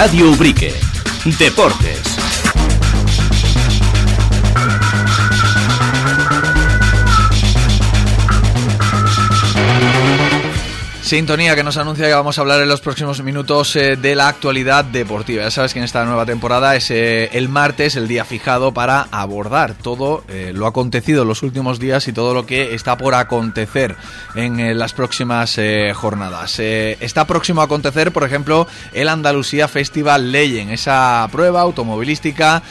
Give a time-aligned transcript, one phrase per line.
[0.00, 0.72] Radio Ubrique.
[1.38, 2.09] Deportes.
[11.10, 14.28] Sintonía que nos anuncia que vamos a hablar en los próximos minutos eh, de la
[14.28, 15.42] actualidad deportiva.
[15.42, 19.08] Ya sabes que en esta nueva temporada es eh, el martes, el día fijado para
[19.10, 23.16] abordar todo eh, lo acontecido en los últimos días y todo lo que está por
[23.16, 23.96] acontecer
[24.36, 25.58] en las próximas
[25.94, 26.60] jornadas.
[26.60, 32.62] está próximo a acontecer, por ejemplo, el Andalucía Festival Legend, esa prueba automovilística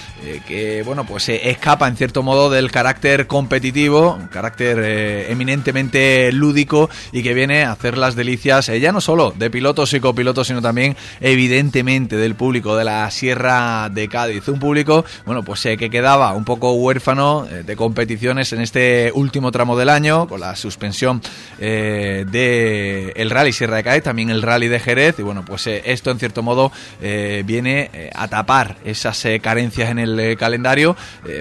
[0.48, 7.22] que, bueno, pues escapa en cierto modo del carácter competitivo, un carácter eminentemente lúdico y
[7.22, 10.62] que viene a hacer las delicias eh, ya no solo de pilotos y copilotos, sino
[10.62, 14.48] también evidentemente del público de la Sierra de Cádiz.
[14.48, 19.12] Un público, bueno, pues eh, que quedaba un poco huérfano eh, de competiciones en este
[19.14, 21.22] último tramo del año, con la suspensión
[21.60, 26.12] de el Rally Sierra de Cádiz, también el Rally de Jerez, y bueno, pues esto
[26.12, 30.96] en cierto modo viene a tapar esas carencias en el calendario,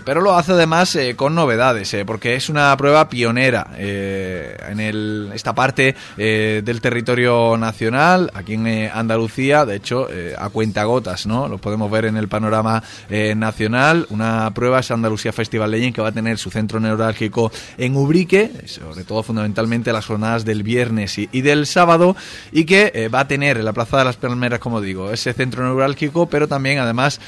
[0.04, 5.94] pero lo hace además con novedades, porque es una prueba pionera en el, esta parte
[6.16, 11.48] del territorio nacional, aquí en eh, Andalucía, de hecho, eh, a cuentagotas, ¿no?
[11.48, 14.06] Lo podemos ver en el panorama eh, nacional.
[14.10, 18.50] Una prueba es Andalucía Festival Legend que va a tener su centro neurálgico en Ubrique,
[18.66, 22.16] sobre todo fundamentalmente las jornadas del viernes y, del sábado,
[22.52, 25.64] y que va a tener en la Plaza de las Palmeras, como digo, ese centro
[25.64, 27.20] neurálgico, pero también, además,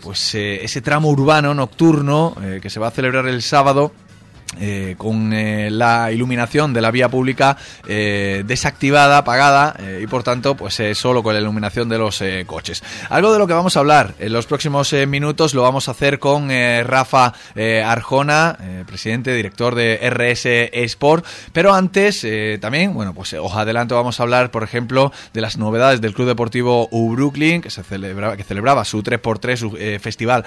[0.00, 3.92] pues ese tramo urbano nocturno que se va a celebrar el sábado
[4.60, 7.56] eh, con eh, la iluminación de la vía pública
[7.88, 12.82] eh, desactivada, apagada y por tanto pues solo con la iluminación de los coches.
[13.08, 16.18] Algo de lo que vamos a hablar en los próximos minutos lo vamos a hacer
[16.18, 17.32] con Rafa
[17.84, 22.26] Arjona, presidente, director de RS Sport, pero antes
[22.60, 26.28] también, bueno pues os adelanto vamos a hablar por ejemplo de las novedades del Club
[26.28, 30.44] Deportivo U Brooklyn que se celebraba, que celebraba su 3x3 su, festival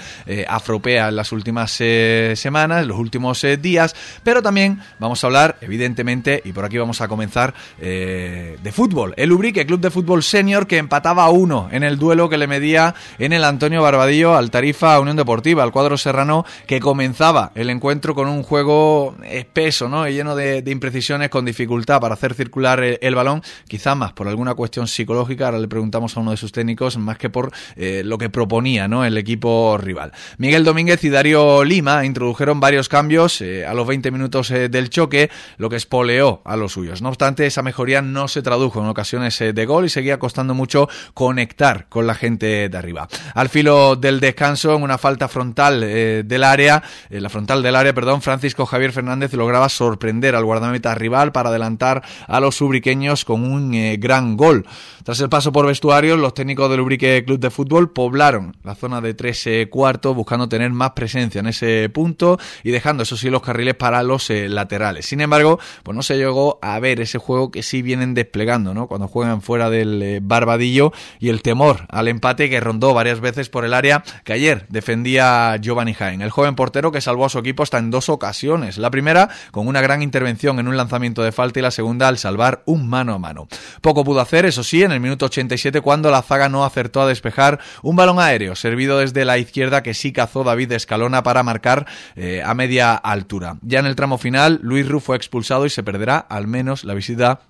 [0.47, 6.51] afropea en las últimas semanas, los últimos días pero también vamos a hablar, evidentemente, y
[6.51, 9.13] por aquí vamos a comenzar, eh, de fútbol.
[9.17, 12.47] El Ubrique, Club de Fútbol Senior, que empataba a uno en el duelo que le
[12.47, 17.69] medía en el Antonio Barbadillo al Tarifa Unión Deportiva, al cuadro serrano, que comenzaba el
[17.69, 20.07] encuentro con un juego espeso, ¿no?
[20.07, 24.53] Y lleno de, imprecisiones, con dificultad para hacer circular el, balón, quizá más por alguna
[24.56, 28.17] cuestión psicológica, ahora le preguntamos a uno de sus técnicos, más que por eh, lo
[28.17, 29.06] que proponía, ¿no?
[29.06, 30.12] El equipo rival.
[30.38, 34.90] Miguel Domínguez y Darío Lima introdujeron varios cambios eh, a los 20 minutos eh, del
[34.90, 37.01] choque, lo que espoleó a los suyos.
[37.01, 40.53] No obstante, esa mejoría no se tradujo en ocasiones eh, de gol y seguía costando
[40.53, 43.07] mucho conectar con la gente de arriba.
[43.34, 47.94] Al filo del descanso, en una falta frontal eh, del área, la frontal del área,
[47.94, 53.44] perdón, Francisco Javier Fernández lograba sorprender al guardameta rival para adelantar a los ubriqueños con
[53.44, 54.66] un gran gol.
[55.03, 59.01] Tras el paso por vestuarios, los técnicos del Ubrique Club de Fútbol poblaron la zona
[59.01, 63.41] de tres cuartos buscando tener más presencia en ese punto y dejando, eso sí, los
[63.41, 65.06] carriles para los eh, laterales.
[65.06, 68.88] Sin embargo, pues no se llegó a ver ese juego que sí vienen desplegando, ¿no?
[68.88, 73.50] Cuando juegan fuera del eh, Barbadillo y el temor al empate que rondó varias veces
[73.50, 77.40] por el área que ayer defendía Giovanni Jaén, el joven portero que salvó a su
[77.40, 78.78] equipo hasta en dos ocasiones.
[78.78, 82.18] La primera con una gran intervención en un lanzamiento de falta y la segunda al
[82.18, 83.47] salvar un mano a mano.
[83.81, 87.07] Poco pudo hacer, eso sí, en el minuto 87 cuando la zaga no acertó a
[87.07, 91.86] despejar un balón aéreo servido desde la izquierda que sí cazó David Escalona para marcar
[92.16, 93.54] eh, a media altura.
[93.61, 96.93] Ya en el tramo final, Luis Ru fue expulsado y se perderá al menos la
[96.93, 97.41] visita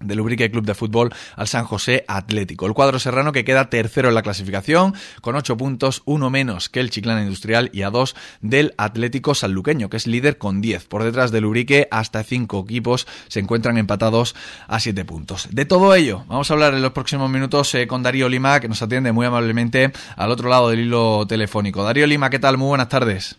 [0.00, 2.66] del Ubrique Club de Fútbol al San José Atlético.
[2.66, 6.80] El cuadro serrano que queda tercero en la clasificación con ocho puntos, uno menos que
[6.80, 10.86] el Chiclana Industrial y a dos del Atlético Sanluqueño, que es líder con 10.
[10.86, 14.34] Por detrás del Ubrique, hasta cinco equipos se encuentran empatados
[14.66, 15.48] a siete puntos.
[15.50, 18.68] De todo ello, vamos a hablar en los próximos minutos eh, con Darío Lima, que
[18.68, 21.82] nos atiende muy amablemente al otro lado del hilo telefónico.
[21.82, 22.56] Darío Lima, ¿qué tal?
[22.56, 23.36] Muy buenas tardes.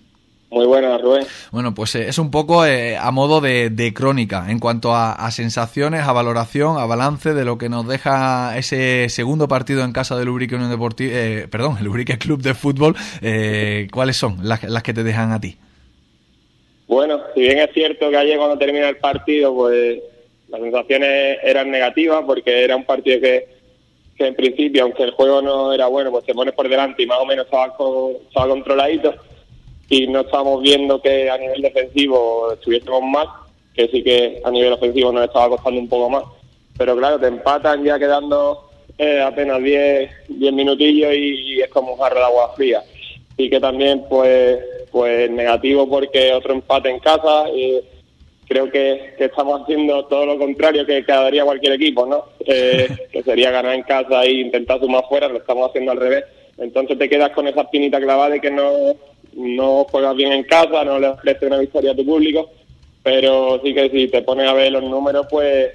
[0.52, 1.26] Muy buenas, Rubén.
[1.52, 6.02] Bueno, pues eh, es un poco eh, a modo de, crónica en cuanto a, sensaciones,
[6.02, 10.30] a valoración, a balance de lo que nos deja ese segundo partido en casa del
[10.30, 12.96] Ubrique Unión Deportiva, eh, perdón, el Ubrique Club de Fútbol.
[13.92, 15.56] ¿Cuáles son las, las que te dejan a ti?
[16.88, 20.00] Bueno, si bien es cierto que ayer cuando termina el partido, pues
[20.48, 23.48] las sensaciones eran negativas porque era un partido que,
[24.18, 27.06] que en principio, aunque el juego no era bueno, pues te pones por delante y
[27.06, 29.14] más o menos estaba, estaba controladito
[29.90, 33.28] y no estamos viendo que a nivel defensivo estuviésemos mal,
[33.74, 36.24] que sí que a nivel ofensivo nos estaba costando un poco más.
[36.78, 42.00] Pero claro, te empatan ya quedando eh, apenas 10, 10 minutillos y, es como un
[42.00, 42.84] jarro de agua fría.
[43.36, 44.60] Y que también, pues,
[44.92, 47.46] pues negativo porque otro empate en casa,
[48.48, 52.26] creo que, estamos haciendo todo lo contrario que, que haría cualquier equipo, ¿no?
[52.46, 56.26] Eh, que sería ganar en casa e intentar sumar fuera, lo estamos haciendo al revés.
[56.58, 58.96] Entonces te quedas con esa espinita clavada de que no,
[59.34, 62.50] no juegas bien en casa, no le ofreces una victoria a tu público,
[63.04, 65.72] pero sí que si te pones a ver los números, pues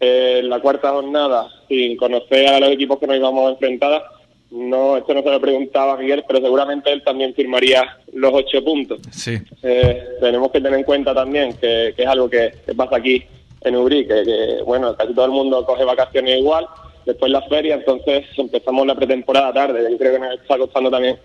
[0.00, 4.02] eh, en la cuarta jornada, sin conocer a los equipos que nos íbamos a enfrentar,
[4.50, 8.64] no, esto no se lo preguntaba a Miguel, pero seguramente él también firmaría los ocho
[8.64, 9.00] puntos.
[9.10, 9.38] Sí.
[9.62, 13.22] Eh, tenemos que tener en cuenta también que, es algo que, pasa aquí
[13.60, 16.66] en Ubrí, que, bueno, casi todo el mundo coge vacaciones igual,
[17.04, 19.86] después la feria, entonces empezamos la pretemporada tarde.
[19.90, 21.18] Yo creo que nos está costando también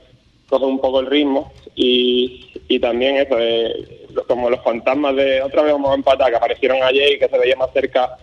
[0.48, 5.64] coger un poco el ritmo y, y también eso, eh, como los fantasmas de otra
[5.64, 8.18] vez vamos a empatar, que aparecieron ayer y que se veía más cerca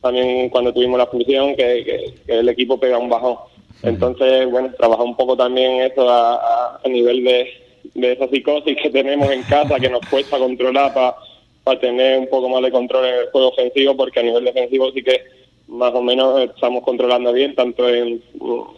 [0.00, 3.38] también cuando tuvimos la función, que el equipo pega un bajón.
[3.82, 7.48] Entonces, bueno, trabajar un poco también eso a, nivel de,
[7.94, 10.92] de, esa psicosis que tenemos en casa, que nos cuesta controlar
[11.64, 14.90] para tener un poco más de control en el juego ofensivo, porque a nivel defensivo
[14.92, 15.22] sí que
[15.68, 18.22] más o menos estamos controlando bien, tanto en,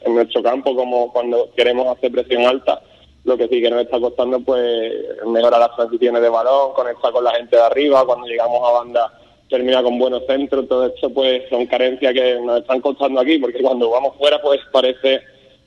[0.07, 2.81] nuestro campo como cuando queremos hacer presión alta.
[3.25, 4.93] Lo que sí que nos está costando, pues,
[5.27, 9.13] mejorar las transiciones de balón, conectar con la gente de arriba, cuando llegamos a banda
[9.49, 13.63] termina con buenos centros, todo esto pues son carencias que nos están costando aquí, porque
[13.63, 15.21] cuando vamos fuera pues parece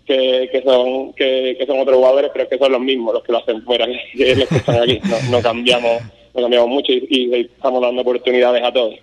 [0.06, 3.31] que, que son que, son otros jugadores, pero es que son los mismos los que
[3.31, 5.00] lo hacen fuera, que los que están aquí,
[5.31, 6.01] no cambiamos
[6.34, 8.96] no cambiamos mucho y, estamos dando oportunidades a todos.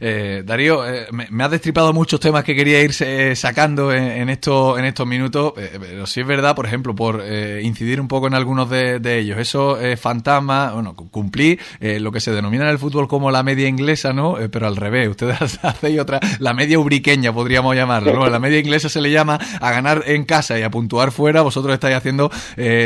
[0.00, 4.78] Eh, Darío, eh, me, has destripado muchos temas que quería ir eh, sacando en, estos,
[4.78, 7.22] en estos minutos, pero sí es verdad, por ejemplo, por
[7.62, 9.38] incidir un poco en algunos de, ellos.
[9.38, 14.12] Eso fantasma, bueno, cumplí lo que se denomina en el fútbol como la media inglesa,
[14.12, 14.36] ¿no?
[14.50, 18.28] pero al revés, ustedes hacéis otra, la media ubriqueña podríamos llamarlo, ¿no?
[18.28, 21.74] La media inglesa se le llama a ganar en casa y a puntuar fuera, vosotros
[21.74, 22.30] estáis haciendo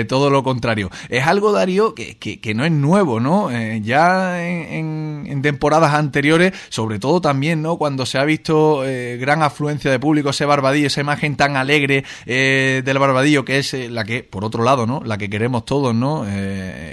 [0.09, 0.91] todo lo contrario.
[1.09, 3.51] Es algo, Darío, que, que, no es nuevo, ¿no?
[3.83, 7.77] Ya en, temporadas anteriores, sobre todo también, ¿no?
[7.77, 12.05] Cuando se ha visto eh, gran afluencia de público, ese Barbadillo, esa imagen tan alegre
[12.25, 15.03] eh, del Barbadillo, que es eh, la que, por otro lado, ¿no?
[15.05, 16.25] La que queremos todos, ¿no?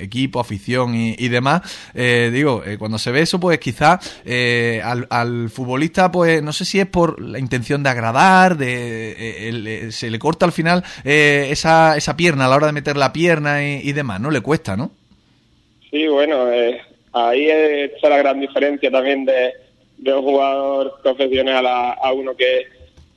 [0.01, 1.61] equipo, afición y, demás.
[1.93, 3.99] digo, cuando se ve eso, pues quizás
[4.83, 10.19] al, futbolista, pues no sé si es por la intención de agradar, de se le
[10.19, 14.19] corta al final esa, esa pierna a la hora de meter la pierna y demás,
[14.19, 14.31] ¿no?
[14.31, 14.91] Le cuesta, ¿no?
[15.91, 19.53] Sí, bueno, eh, ahí está la gran diferencia también de,
[20.05, 22.65] un jugador profesional a, uno que,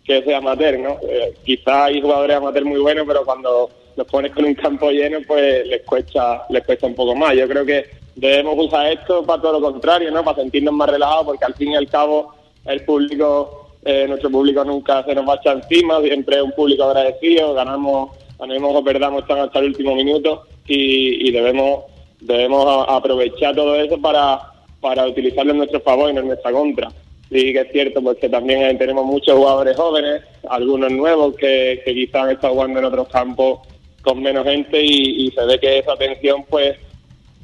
[0.05, 0.99] que es amateur, ¿no?
[1.09, 5.21] Eh, quizás hay jugadores amateur muy buenos, pero cuando los pones con un campo lleno,
[5.25, 7.37] pues les cuesta, les cuesta un poco más.
[7.37, 7.87] Yo creo que
[8.17, 10.25] debemos usar esto para todo lo contrario, ¿no?
[10.25, 12.35] Para sentirnos más relajados, porque al fin y al cabo
[12.65, 16.53] el público, eh, nuestro público nunca se nos va a echar encima, siempre es un
[16.53, 21.94] público agradecido, ganamos, ganemos o perdamos, hasta el último minuto y debemos
[22.25, 24.41] debemos aprovechar todo eso para,
[24.81, 26.91] para utilizarlo en nuestro favor y no en nuestra contra.
[27.31, 31.95] Sí que es cierto pues que también tenemos muchos jugadores jóvenes, algunos nuevos que, que
[31.95, 33.61] quizás estado jugando en otros campos
[34.03, 36.77] con menos gente y, se ve que esa tensión pues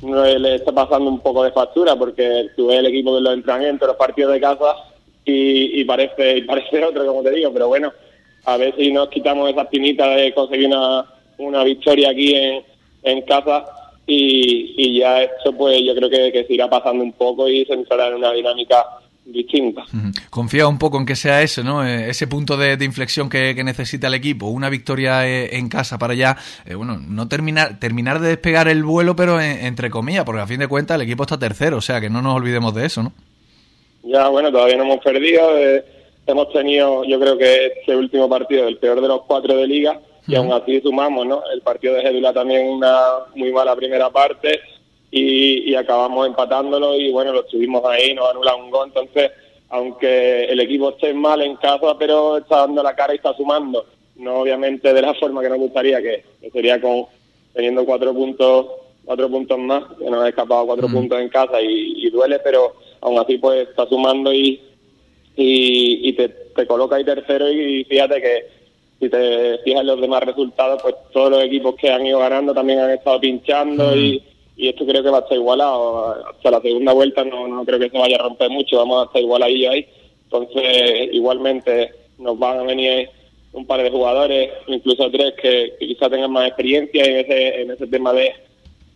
[0.03, 3.35] no le está pasando un poco de factura porque tú ves el equipo de los
[3.35, 4.77] entrenamientos, los partidos de casa
[5.25, 7.93] y, parece y parece otro como te digo, pero bueno,
[8.44, 11.06] a ver si nos quitamos esa espinita de conseguir una,
[11.38, 12.62] una victoria aquí en,
[13.03, 13.65] en casa
[14.12, 18.09] y, ya esto pues yo creo que, se irá pasando un poco y se entrará
[18.09, 18.85] en una dinámica
[19.25, 19.85] distinta.
[20.29, 21.87] Confía un poco en que sea eso, ¿no?
[21.87, 26.15] Eh, ese punto de, inflexión que, necesita el equipo, una victoria eh, en casa para
[26.15, 30.46] ya, eh, bueno, no terminar terminar de despegar el vuelo, pero entre comillas, porque a
[30.46, 33.03] fin de cuentas el equipo está tercero, o sea que no nos olvidemos de eso,
[33.03, 33.13] ¿no?
[34.03, 35.43] Ya, bueno, todavía no hemos perdido,
[36.27, 40.01] hemos tenido, yo creo que este último partido, el peor de los cuatro de liga,
[40.31, 41.43] y aún así sumamos, ¿no?
[41.53, 43.01] El partido de Gédula también una
[43.34, 44.60] muy mala primera parte
[45.10, 49.32] y, acabamos empatándolo y bueno, lo estuvimos ahí, nos anula un gol, entonces
[49.69, 53.87] aunque el equipo esté mal en casa, pero está dando la cara y está sumando,
[54.17, 57.06] no obviamente de la forma que nos gustaría, que, sería con
[57.53, 58.67] teniendo cuatro puntos
[59.05, 63.19] cuatro puntos más, que nos ha escapado cuatro puntos en casa y, duele, pero aún
[63.19, 64.60] así pues está sumando y,
[65.34, 68.59] y, te, te coloca ahí tercero y fíjate que
[69.01, 72.53] si te fijas en los demás resultados, pues todos los equipos que han ido ganando
[72.53, 74.23] también han estado pinchando y,
[74.57, 76.17] esto creo que va a estar igualado.
[76.29, 79.07] Hasta la segunda vuelta no, no creo que se vaya a romper mucho, vamos a
[79.07, 79.87] estar igual ahí ahí.
[80.25, 83.09] Entonces, igualmente nos van a venir
[83.53, 87.87] un par de jugadores, incluso tres, que, quizás tengan más experiencia en ese, en ese
[87.87, 88.35] tema de,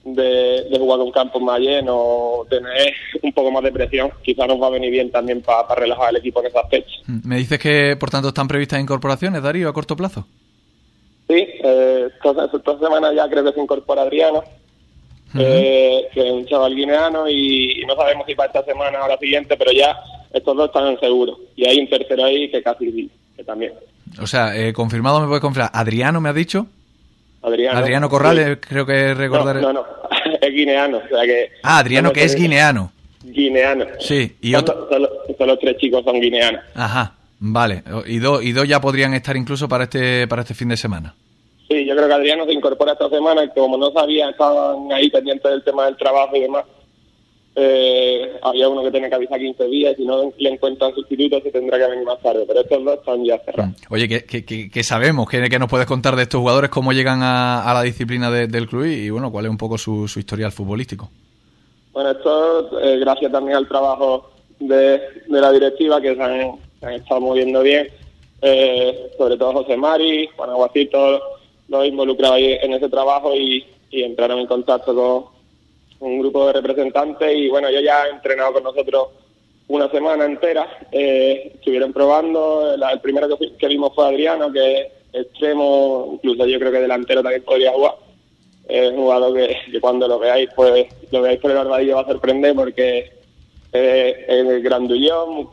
[0.05, 2.93] de, jugar con campos más llenos, tener
[3.23, 6.17] un poco más de presión, quizás nos va a venir bien también para relajar al
[6.17, 6.95] equipo en esa fecha.
[7.07, 10.27] Mm, ¿Me dices que, por tanto, están previstas incorporaciones, Darío, a corto plazo?
[11.29, 14.45] Sí, eh, esta, semana ya creo que se incorpora Adriano
[15.35, 19.57] que es un chaval guineano y, no sabemos si para esta semana o la siguiente,
[19.57, 19.97] pero ya
[20.33, 21.39] estos dos están seguros.
[21.57, 23.73] Y hay un tercero ahí que casi que también.
[24.21, 25.71] O sea, eh, confirmado me puede confirmar.
[25.75, 26.67] ¿Adriano me ha dicho?
[27.45, 27.79] Adriano.
[27.79, 29.57] Adriano Corrales, creo que recordar.
[29.57, 29.85] No, no,
[30.41, 30.99] es guineano.
[31.05, 32.91] O sea que, ah, Adriano, que es guineano.
[33.23, 33.87] Guineano.
[34.01, 34.89] Sí, y otro...
[34.91, 35.09] Solo,
[35.47, 36.63] los tres chicos son guineanos.
[36.75, 37.83] Ajá, vale.
[38.07, 41.15] Y dos y dos ya podrían estar incluso para este para este fin de semana.
[41.69, 45.11] Sí, yo creo que Adriano se incorpora esta semana y como no sabía, estaban ahí
[45.11, 46.65] pendientes del tema del trabajo y demás.
[47.57, 51.41] Eh, había uno que tenía que avisar 15 días y si no le encuentran sustituto
[51.41, 53.73] se tendrá que venir más tarde, pero estos dos están ya cerrados.
[53.73, 53.95] Mm.
[53.95, 55.29] Oye, ¿qué, sabemos?
[55.29, 56.71] ¿Qué, nos puedes contar de estos jugadores?
[56.71, 60.19] ¿Cómo llegan a, la disciplina del club y, bueno, cuál es un poco su, su
[60.19, 61.11] historial futbolístico?
[61.93, 67.63] Bueno, esto eh, gracias también al trabajo de, la directiva que se han, estado moviendo
[67.63, 67.89] bien,
[68.43, 71.21] eh, sobre todo José Mari, Juan Aguacito,
[71.69, 75.34] los involucrados en ese trabajo y, y entraron en contacto con
[76.01, 79.09] un grupo de representantes y bueno, yo ya he entrenado con nosotros
[79.69, 84.87] una semana entera, eh, estuvieron probando, el primero que, que, vimos fue Adriano, que es
[85.13, 87.95] extremo, incluso yo creo que delantero también podría jugar,
[88.69, 92.07] es un jugador que, cuando lo veáis, pues lo veáis por el barbadillo va a
[92.07, 93.11] sorprender porque
[93.73, 95.49] es, grandullón,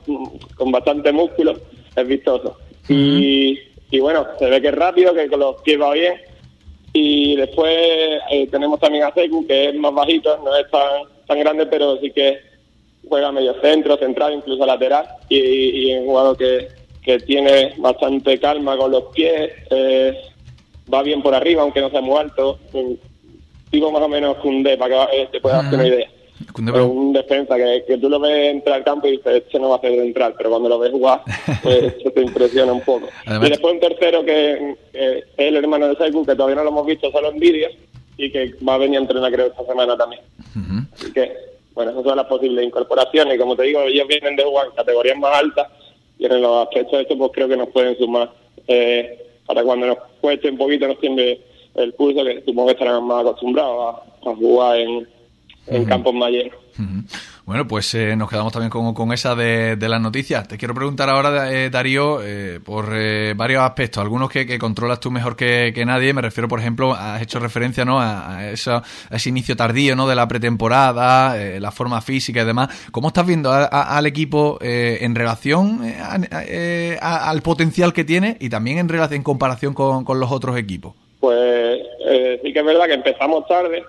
[0.56, 1.58] con bastante músculo,
[1.96, 2.58] es vistoso.
[2.90, 3.58] y,
[3.90, 6.31] y, bueno, se ve que es rápido, que con los pies va bien.
[6.94, 7.74] Y después
[8.30, 11.98] eh, tenemos también a Seku, que es más bajito, no es tan, tan grande, pero
[11.98, 12.40] sí que
[13.08, 15.06] juega medio centro, central, incluso lateral.
[15.30, 16.68] Y, y es un jugador que,
[17.02, 19.52] que tiene bastante calma con los pies.
[19.70, 20.22] Eh,
[20.94, 22.60] va bien por arriba, aunque no sea muy alto.
[23.72, 26.10] Digo más o menos Cundé, para que te puedas hacer una idea.
[26.58, 29.78] Un defensa que, que, tú lo ves entrar al campo y dices, este no va
[29.78, 31.22] a ser de entrar, pero cuando lo ves jugar,
[31.64, 33.08] pues eso te impresiona un poco.
[33.26, 36.86] y después un tercero que, es el hermano de Saiku, que todavía no lo hemos
[36.86, 37.72] visto solo en vídeos,
[38.18, 40.22] y que va a venir a entrenar creo esta semana también.
[40.94, 41.32] Así que,
[41.74, 43.36] bueno, esas son las posibles incorporaciones.
[43.36, 45.68] Y como te digo, ellos vienen de jugar en categorías más altas,
[46.20, 48.32] y en los aspectos de esto, pues creo que nos pueden sumar.
[48.68, 51.42] Eh, para cuando nos cueste un poquito, nos tiemble
[51.76, 55.08] el curso, que supongo que estarán más acostumbrados a, jugar en,
[55.68, 56.58] en campos más llenos.
[57.46, 60.48] Bueno, pues eh, nos quedamos también con, con esa de, las noticias.
[60.48, 62.92] Te quiero preguntar ahora, eh, Darío, eh, por
[63.36, 66.14] varios aspectos, algunos que, controlas tú mejor que, nadie.
[66.14, 68.00] Me refiero, por ejemplo, has hecho referencia ¿no?
[68.00, 70.08] a, ese inicio tardío ¿no?
[70.08, 72.88] de la pretemporada, la forma física y demás.
[72.92, 75.82] ¿Cómo estás viendo al equipo en relación
[77.02, 80.94] al potencial que tiene y también en, relación, en comparación con, con los otros equipos?
[81.20, 81.82] Pues
[82.42, 83.84] sí que es verdad que empezamos tarde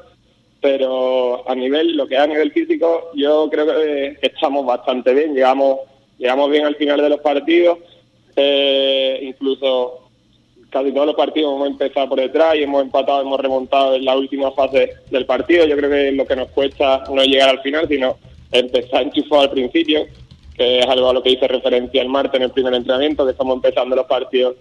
[0.62, 5.34] pero a nivel, lo que es a nivel físico, yo creo que estamos bastante bien,
[5.34, 5.80] llegamos,
[6.18, 7.78] llegamos bien al final de los partidos,
[8.36, 10.08] eh, incluso
[10.70, 14.16] casi todos los partidos hemos empezado por detrás y hemos empatado, hemos remontado en la
[14.16, 17.60] última fase del partido, yo creo que lo que nos cuesta no es llegar al
[17.60, 18.16] final, sino
[18.52, 20.06] empezar enchufado al principio,
[20.56, 23.32] que es algo a lo que hice referencia el martes en el primer entrenamiento, que
[23.32, 24.54] estamos empezando los partidos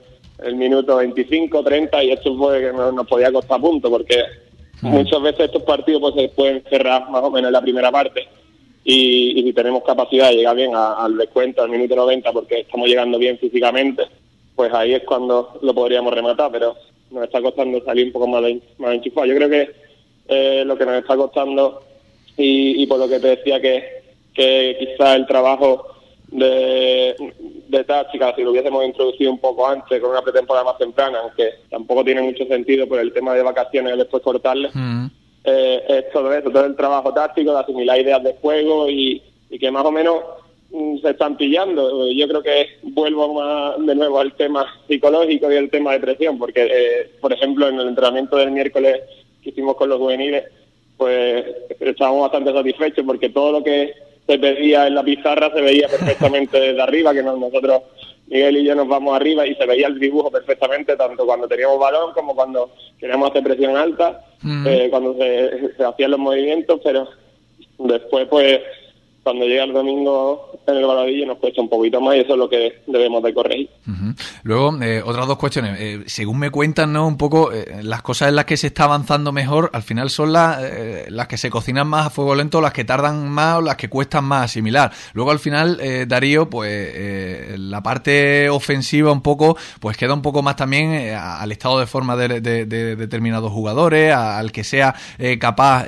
[0.44, 4.16] el minuto 25, 30 y esto fue que nos, podía costar punto porque
[4.82, 8.28] Muchas veces estos partidos pues se pueden cerrar más o menos en la primera parte
[8.84, 13.18] y, si tenemos capacidad de llegar bien al descuento al minuto 90 porque estamos llegando
[13.20, 14.06] bien físicamente,
[14.56, 16.76] pues ahí es cuando lo podríamos rematar, pero
[17.12, 18.44] nos está costando salir un poco más,
[18.78, 19.28] más enchufado.
[19.28, 19.70] Yo creo que
[20.28, 21.84] eh, lo que nos está costando
[22.38, 24.02] y, por lo que te decía que,
[24.34, 25.86] que quizás el trabajo
[26.32, 27.16] de,
[27.68, 31.52] de táctica, si lo hubiésemos introducido un poco antes, con una pretemporada más temprana, aunque
[31.70, 35.06] tampoco tiene mucho sentido por el tema de vacaciones y después cortarle, mm.
[35.44, 39.22] eh, es todo eso, todo el trabajo táctico, de asimilar ideas de juego y,
[39.60, 40.20] que más o menos
[40.72, 42.10] mm, se están pillando.
[42.10, 46.40] Yo creo que vuelvo más de nuevo al tema psicológico y el tema de presión,
[46.40, 49.02] porque, eh, por ejemplo, en el entrenamiento del miércoles
[49.44, 50.46] que hicimos con los juveniles,
[50.96, 51.46] pues
[51.80, 53.94] estábamos bastante satisfechos porque todo lo que
[54.28, 57.82] se veía en la pizarra, se veía perfectamente desde arriba, que nosotros,
[58.28, 61.80] Miguel y yo nos vamos arriba y se veía el dibujo perfectamente, tanto cuando teníamos
[61.80, 64.68] balón como cuando queríamos hacer presión alta, mm.
[64.68, 67.08] eh, cuando se, se hacían los movimientos, pero
[67.78, 68.62] después pues
[69.24, 72.40] cuando llega el domingo en el Baladillo nos cuesta un poquito más y eso es
[72.40, 73.70] lo que debemos de corregir.
[74.44, 75.80] Luego, eh, otras dos cuestiones.
[75.80, 77.08] Eh, según me cuentan, ¿no?
[77.08, 80.34] Un poco, eh, las cosas en las que se está avanzando mejor, al final son
[80.34, 80.62] las,
[81.10, 83.90] las que se cocinan más a fuego lento, las que tardan más o las que
[83.90, 84.92] cuestan más asimilar.
[85.14, 90.56] Luego, al final, Darío, pues la parte ofensiva un poco, pues queda un poco más
[90.56, 94.96] también al estado de forma de, determinados jugadores, al que sea
[95.40, 95.86] capaz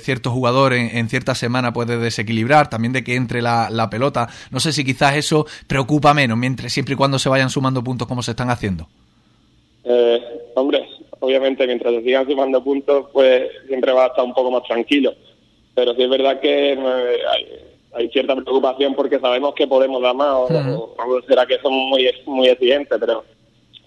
[0.00, 4.28] cierto jugador en, en cierta semana puede desequilibrar también de que entre la, la pelota.
[4.50, 8.06] No sé si quizás eso preocupa menos, mientras siempre y cuando se vayan sumando puntos
[8.06, 8.86] como se están haciendo.
[9.82, 10.22] Eh,
[10.56, 10.86] hombre,
[11.20, 15.14] obviamente mientras se sigan sumando puntos, pues siempre va a estar un poco más tranquilo.
[15.74, 17.18] Pero sí es verdad que eh,
[17.94, 20.48] hay, cierta preocupación porque sabemos que podemos dar más, o,
[21.26, 23.24] será que somos muy, muy exigentes, pero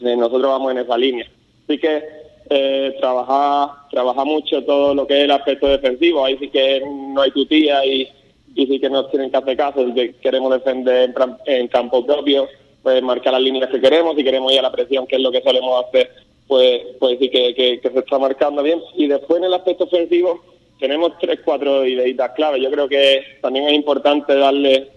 [0.01, 1.29] eh, nosotros vamos en esa línea.
[1.65, 2.03] Así que
[2.49, 7.21] eh, trabajar, trabajar mucho todo lo que es el aspecto defensivo, ahí sí que no
[7.21, 8.09] hay tutía y,
[8.55, 9.85] y sí que nos tienen que hacer caso,
[10.21, 11.13] queremos defender
[11.45, 12.47] en, campo propio,
[12.83, 15.31] pues marcar las líneas que queremos, si queremos ir a la presión, que es lo
[15.31, 16.11] que solemos hacer,
[16.47, 18.81] pues, pues sí que, que, se está marcando bien.
[18.95, 20.41] Y después en el aspecto ofensivo
[20.79, 22.61] tenemos tres, cuatro ideitas clave.
[22.61, 24.89] Yo creo que también es importante darle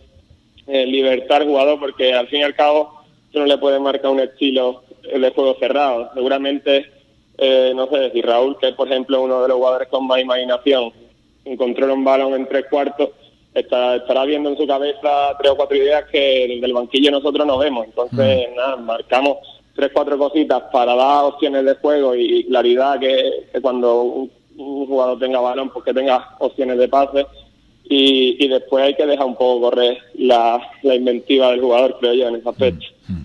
[0.66, 4.10] eh, libertad al jugador porque al fin y al cabo tú no le puedes marcar
[4.10, 6.10] un estilo de juego cerrado.
[6.14, 6.86] Seguramente,
[7.38, 10.20] eh, no sé, si Raúl, que es por ejemplo uno de los jugadores con más
[10.20, 10.92] imaginación,
[11.44, 13.10] encontró un balón en tres cuartos,
[13.54, 17.46] está, estará viendo en su cabeza tres o cuatro ideas que desde el banquillo nosotros
[17.46, 17.86] no vemos.
[17.86, 18.56] Entonces, mm.
[18.56, 19.38] nada, marcamos
[19.74, 24.30] tres, cuatro cositas para dar opciones de juego y claridad que, cuando un,
[24.86, 27.26] jugador tenga balón, pues que tenga opciones de pase.
[27.84, 32.36] Y, después hay que dejar un poco correr la, inventiva del jugador, creo yo, en
[32.36, 32.86] ese aspecto.
[33.08, 33.22] Mm.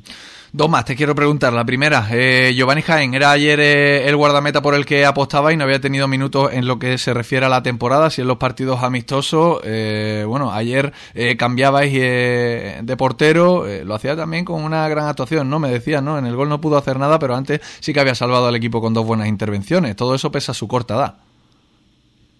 [0.53, 1.51] Dos más, te quiero preguntar.
[1.51, 5.57] La primera, eh, Giovanni Jaén, era ayer eh, el guardameta por el que apostaba y
[5.57, 8.37] no había tenido minutos en lo que se refiere a la temporada, si en los
[8.37, 9.59] partidos amistosos.
[9.65, 15.59] Eh, bueno, ayer eh, cambiabais de portero, lo hacía también con una gran actuación, ¿no?
[15.59, 16.17] Me decías, ¿no?
[16.17, 18.79] En el gol no pudo hacer nada, pero antes sí que había salvado al equipo
[18.79, 19.97] con dos buenas intervenciones.
[19.97, 21.15] Todo eso pesa su corta edad.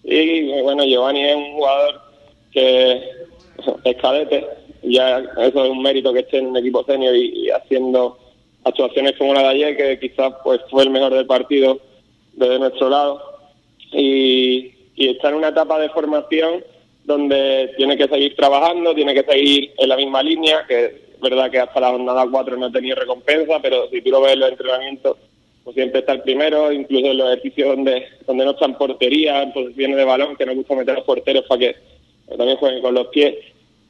[0.02, 2.00] Y bueno, Giovanni es un jugador
[2.50, 3.02] que
[3.84, 4.46] es cadete
[4.82, 8.18] ya eso es un mérito que esté en un equipo senior y, haciendo
[8.64, 11.80] actuaciones como la de ayer, que quizás pues fue el mejor del partido
[12.34, 13.22] desde nuestro lado.
[13.92, 16.64] Y, está en una etapa de formación
[17.04, 21.50] donde tiene que seguir trabajando, tiene que seguir en la misma línea, que es verdad
[21.50, 24.40] que hasta la jornada 4 no ha tenido recompensa, pero si tú lo ves en
[24.40, 25.16] los entrenamientos,
[25.64, 29.52] pues siempre está el primero, incluso en los ejercicios donde, donde no están portería, en
[29.52, 31.76] posiciones de balón, que nos gusta meter a los porteros para que
[32.36, 33.34] también jueguen con los pies.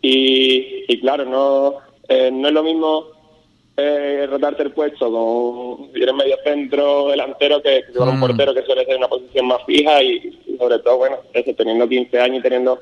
[0.01, 1.75] Y, claro, no,
[2.09, 3.05] eh, no es lo mismo
[3.77, 8.21] eh, rotarte el puesto con si eres medio centro delantero que, con un mm.
[8.21, 12.21] portero que suele ser una posición más fija y, sobre todo, bueno, eso, teniendo 15
[12.21, 12.81] años y teniendo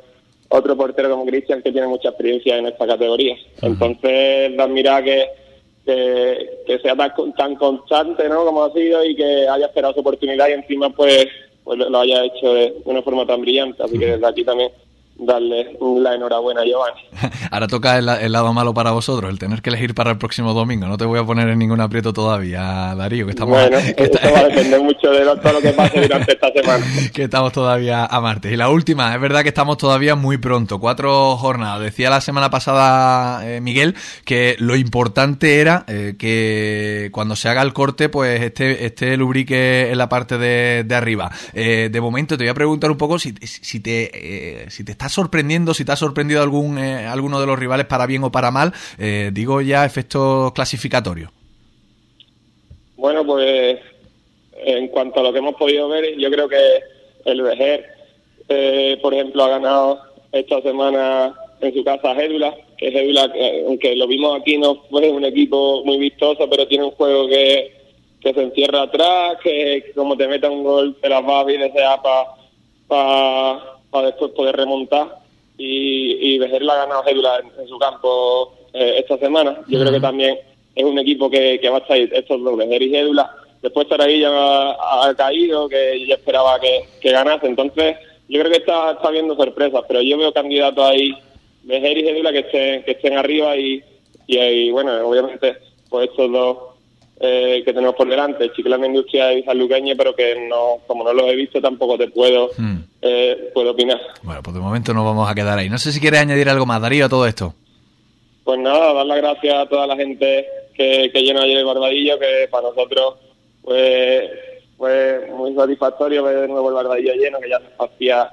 [0.49, 3.37] otro portero como Cristian que tiene mucha experiencia en esta categoría.
[3.63, 5.27] Entonces, da mira que,
[5.85, 8.45] que, sea tan, tan, constante ¿no?
[8.45, 11.27] como ha sido y que haya esperado su oportunidad y encima pues,
[11.65, 13.83] pues lo haya hecho de una forma tan brillante.
[13.83, 14.71] Así que desde aquí también
[15.19, 17.01] darle la enhorabuena a Giovanni.
[17.51, 20.87] Ahora toca el, lado malo para vosotros, el tener que elegir para el próximo domingo.
[20.87, 23.59] No te voy a poner en ningún aprieto todavía, Darío, que estamos...
[23.59, 26.87] Bueno, va a depender mucho de todo lo que pase durante esta semana.
[27.15, 28.53] que estamos todavía a martes.
[28.53, 31.81] Y la última, es verdad que estamos todavía muy pronto, cuatro jornadas.
[31.81, 37.63] Decía la semana pasada eh, Miguel que lo importante era eh, que cuando se haga
[37.63, 41.31] el corte, pues esté, esté lubrique en la parte de, arriba.
[41.53, 45.06] Eh, de momento te voy a preguntar un poco si, si te, si te está
[45.09, 48.51] sorprendiendo, si te ha sorprendido algún, eh, alguno de los rivales para bien o para
[48.51, 51.31] mal, eh, digo ya efectos clasificatorios.
[52.97, 53.79] Bueno, pues
[54.65, 56.81] en cuanto a lo que hemos podido ver, yo creo que
[57.25, 57.87] el Vejer,
[58.49, 60.01] eh, por ejemplo, ha ganado
[60.33, 63.33] esta semana en su casa a que Gédula,
[63.67, 67.73] aunque lo vimos aquí, no fue un equipo muy vistoso, pero tiene un juego que,
[68.21, 71.57] que se encierra atrás, que, como te mete un gol, te las va a y
[71.57, 72.01] desea
[72.89, 75.19] para para después poder remontar
[75.59, 79.61] y, y Vejer la ha ganado Gédula en, su campo eh, esta semana.
[79.69, 80.39] Yo creo que también
[80.75, 83.35] es un equipo que, va a estar estos dos, Vejer y Gédula.
[83.63, 87.47] Después ahí ya ha, caído, que yo esperaba que, ganase.
[87.47, 87.97] Entonces,
[88.29, 91.13] yo creo que está, está viendo sorpresas, pero yo veo candidatos ahí,
[91.63, 93.83] Vejer y Gédula, que estén, que estén arriba y,
[94.27, 95.57] y, bueno, obviamente,
[95.89, 96.59] pues estos dos
[97.19, 101.27] eh, que tenemos por delante, Chiclana Industria y Sanluqueña, pero que no, como no los
[101.27, 102.77] he visto, tampoco te puedo, hmm.
[103.01, 103.99] eh, puedo opinar.
[104.23, 105.71] Bueno, pues de momento nos vamos a quedar ahí.
[105.71, 107.55] No sé si quieres añadir algo más, Darío, a todo esto.
[108.45, 112.19] Pues nada, dar las gracias a toda la gente que, que llenó ayer el Barbadillo,
[112.19, 113.15] que para nosotros
[113.63, 114.31] pues,
[114.77, 118.31] fue muy satisfactorio ver de nuevo el Barbadillo lleno, que ya hacía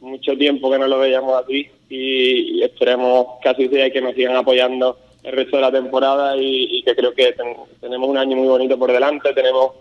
[0.00, 4.02] mucho tiempo que no lo veíamos así y, y esperemos que así sea y que
[4.02, 7.34] nos sigan apoyando el resto de la temporada y, que creo que
[7.80, 9.72] tenemos un año muy bonito por delante, tenemos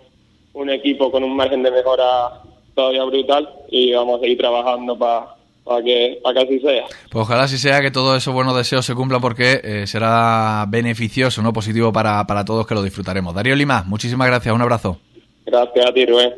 [0.53, 2.41] un equipo con un margen de mejora
[2.73, 6.85] todavía brutal y vamos a seguir trabajando para que, para que así sea.
[7.11, 11.41] Pues ojalá así sea que todos esos buenos deseos se cumplan porque eh, será beneficioso,
[11.41, 13.35] no positivo para, para todos que lo disfrutaremos.
[13.35, 14.97] Darío Lima, muchísimas gracias, un abrazo.
[15.45, 16.33] Gracias a ti, Rubén.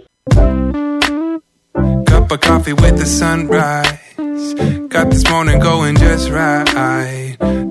[4.96, 7.65] Got this morning going just right.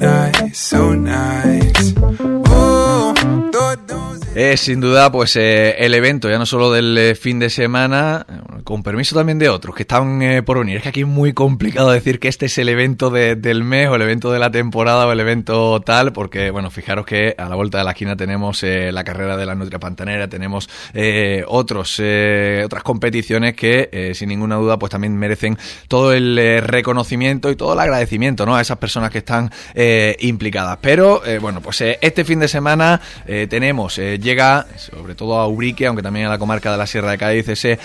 [0.00, 1.94] Nice, so nice.
[2.48, 3.14] Oh,
[4.34, 8.26] Es sin duda pues eh, el evento, ya no solo del eh, fin de semana,
[8.64, 10.78] con permiso también de otros que están por venir.
[10.78, 13.96] Es que aquí es muy complicado decir que este es el evento del mes o
[13.96, 17.56] el evento de la temporada o el evento tal, porque bueno, fijaros que a la
[17.56, 20.68] vuelta de la esquina tenemos la carrera de la Nutria Pantanera, tenemos
[21.46, 22.00] otros
[22.64, 27.80] otras competiciones que sin ninguna duda pues también merecen todo el reconocimiento y todo el
[27.80, 28.56] agradecimiento ¿no?
[28.56, 29.50] a esas personas que están
[30.20, 30.78] implicadas.
[30.80, 33.00] Pero bueno, pues este fin de semana
[33.48, 37.18] tenemos llega sobre todo a Ubrique, aunque también a la comarca de la Sierra de
[37.18, 37.78] Cádiz, ese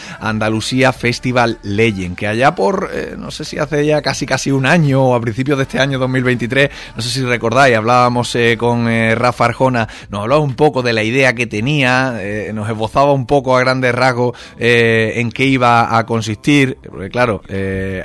[0.66, 4.66] Andalucía Festival Legend, que allá por, eh, no sé si hace ya casi casi un
[4.66, 8.90] año o a principios de este año 2023, no sé si recordáis, hablábamos eh, con
[8.90, 12.20] eh, Rafa Arjona, nos hablaba un poco de la idea que tenía,
[12.52, 17.44] nos esbozaba un poco a grandes rasgos en qué iba a consistir, porque claro,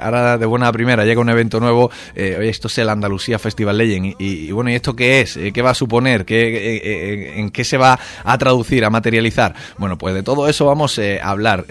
[0.03, 4.17] ahora de buena primera llega un evento nuevo, oye, esto es el Andalucía Festival Legend,
[4.19, 5.39] y, bueno, ¿y esto qué es?
[5.55, 6.27] ¿Qué va a suponer?
[6.27, 9.55] ¿Qué, ¿En qué se va a traducir, a materializar.
[9.79, 11.65] Bueno, pues de todo eso vamos a hablar.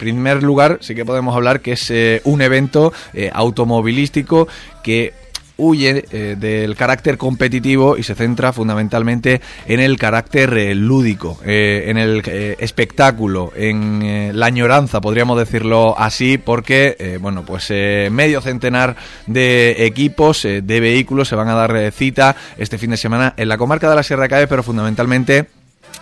[0.00, 2.92] Primer lugar, sí que podemos hablar que es eh, un evento
[3.32, 4.48] automovilístico
[4.82, 5.12] que
[5.60, 11.84] huye eh, del carácter competitivo y se centra fundamentalmente en el carácter eh, lúdico, eh,
[11.88, 12.22] en el
[12.58, 17.70] espectáculo, en la añoranza, podríamos decirlo así, porque, bueno, pues
[18.10, 23.34] medio centenar de equipos, de vehículos se van a dar cita este fin de semana
[23.36, 25.46] en la comarca de la Sierra de pero fundamentalmente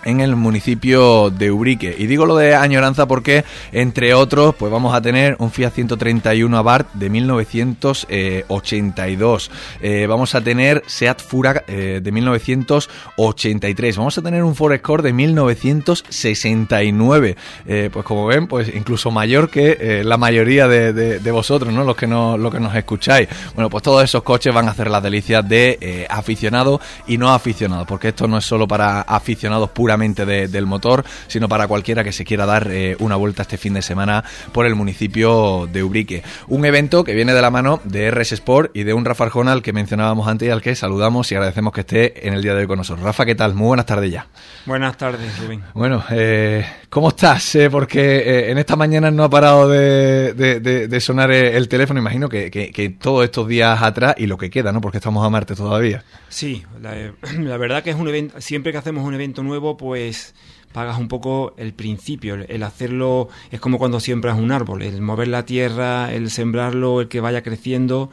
[0.03, 1.93] en el municipio de Ubrique.
[1.97, 6.57] Y digo lo de añoranza porque, entre otros, pues vamos a tener un Fiat 131
[6.57, 9.51] Abarth de 1982.
[9.81, 13.97] Eh, vamos a tener Seat Fura eh, de 1983.
[13.97, 17.35] Vamos a tener un Ford Escort de 1969.
[17.67, 21.83] Eh, pues como ven, pues incluso mayor que la mayoría de, vosotros, ¿no?
[21.83, 23.29] Los que, no, los que nos escucháis.
[23.53, 27.87] Bueno, pues todos esos coches van a hacer las delicias de aficionados y no aficionados,
[27.87, 32.23] porque esto no es solo para aficionados puros del motor, sino para cualquiera que se
[32.23, 36.21] quiera dar eh, una vuelta este fin de semana por el municipio de Ubrique.
[36.47, 39.51] Un evento que viene de la mano de RS Sport y de un Rafa Arjona
[39.51, 42.53] al que mencionábamos antes y al que saludamos y agradecemos que esté en el día
[42.53, 43.03] de hoy con nosotros.
[43.03, 43.55] Rafa, ¿qué tal?
[43.55, 44.27] Muy buenas tardes ya.
[44.65, 45.63] Buenas tardes, Rubén.
[45.73, 47.55] Bueno, eh, ¿cómo estás?
[47.55, 52.89] Eh, porque en esta mañana no ha parado de, sonar el teléfono, imagino que, que,
[52.89, 54.81] todos estos días atrás y lo que queda, ¿no?
[54.81, 56.03] Porque estamos a Marte todavía.
[56.27, 60.33] Sí, la, la verdad que es un evento, siempre que hacemos un evento nuevo, pues
[60.71, 65.27] pagas un poco el principio, el, hacerlo es como cuando siembras un árbol, el mover
[65.27, 68.09] la tierra, el sembrarlo, el que vaya creciendo.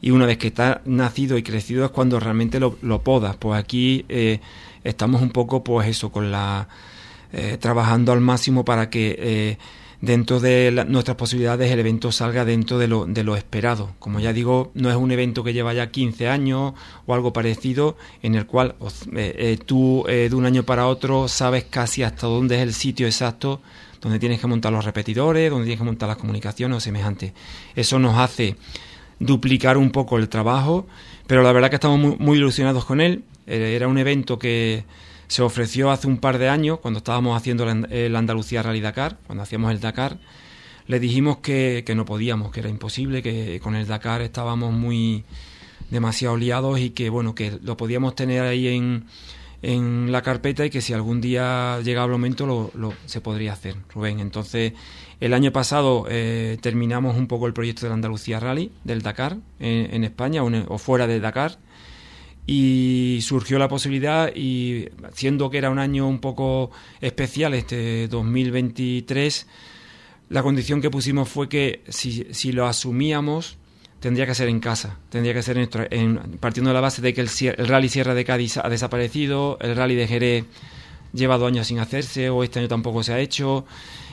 [0.00, 3.36] Y una vez que está nacido y crecido es cuando realmente lo, podas.
[3.36, 4.40] Pues aquí eh,
[4.84, 6.68] estamos un poco pues eso, con la...
[7.36, 9.58] Eh, trabajando al máximo para que eh,
[10.04, 13.94] dentro de nuestras posibilidades el evento salga dentro de lo, de lo esperado.
[13.98, 16.74] Como ya digo, no es un evento que lleva ya 15 años
[17.06, 18.74] o algo parecido, en el cual
[19.16, 22.74] eh, eh, tú eh, de un año para otro sabes casi hasta dónde es el
[22.74, 23.60] sitio exacto
[24.00, 27.32] donde tienes que montar los repetidores, donde tienes que montar las comunicaciones o semejantes.
[27.74, 28.56] Eso nos hace
[29.18, 30.86] duplicar un poco el trabajo,
[31.26, 33.24] pero la verdad que estamos muy, muy ilusionados con él.
[33.46, 34.84] Era un evento que
[35.28, 39.42] se ofreció hace un par de años, cuando estábamos haciendo el Andalucía Rally Dakar, cuando
[39.42, 40.18] hacíamos el Dakar,
[40.86, 45.24] le dijimos que, no podíamos, que era imposible, que con el Dakar estábamos muy
[45.90, 49.06] demasiado liados y que bueno, que lo podíamos tener ahí en,
[49.62, 53.76] en la carpeta y que si algún día llegaba el momento lo, se podría hacer,
[53.94, 54.20] Rubén.
[54.20, 54.74] Entonces,
[55.20, 60.04] el año pasado eh, terminamos un poco el proyecto del Andalucía Rally, del Dakar, en,
[60.04, 61.58] España o, fuera del Dakar,
[62.46, 69.46] y surgió la posibilidad y siendo que era un año un poco especial este 2023
[70.28, 73.56] la condición que pusimos fue que si, si lo asumíamos
[74.00, 75.56] tendría que ser en casa tendría que ser
[75.90, 79.56] en, partiendo de la base de que el, el, rally Sierra de Cádiz ha desaparecido
[79.62, 80.44] el rally de Jerez
[81.14, 83.64] lleva dos años sin hacerse o este año tampoco se ha hecho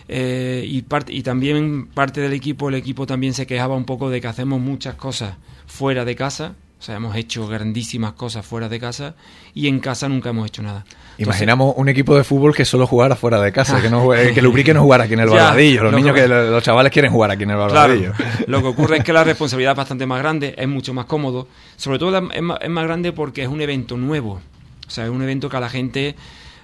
[0.08, 4.22] eh, y, y también parte del equipo el equipo también se quejaba un poco de
[4.22, 5.36] que hacemos muchas cosas
[5.68, 9.14] fuera de casa o sea, hemos hecho grandísimas cosas fuera de casa
[9.54, 10.84] y en casa nunca hemos hecho nada.
[11.20, 14.74] Imaginamos un equipo de fútbol que solo jugara fuera de casa, que no que Lubrique
[14.74, 15.84] no jugara aquí en el Barbadillo.
[15.84, 18.14] Los niños, que, los chavales quieren jugar aquí en el Barbadillo.
[18.48, 21.48] lo que ocurre es que la responsabilidad es bastante más grande, es mucho más cómodo.
[21.78, 24.42] Sobre todo es más, es más grande porque es un evento nuevo.
[24.88, 26.16] O sea, es un evento que a la gente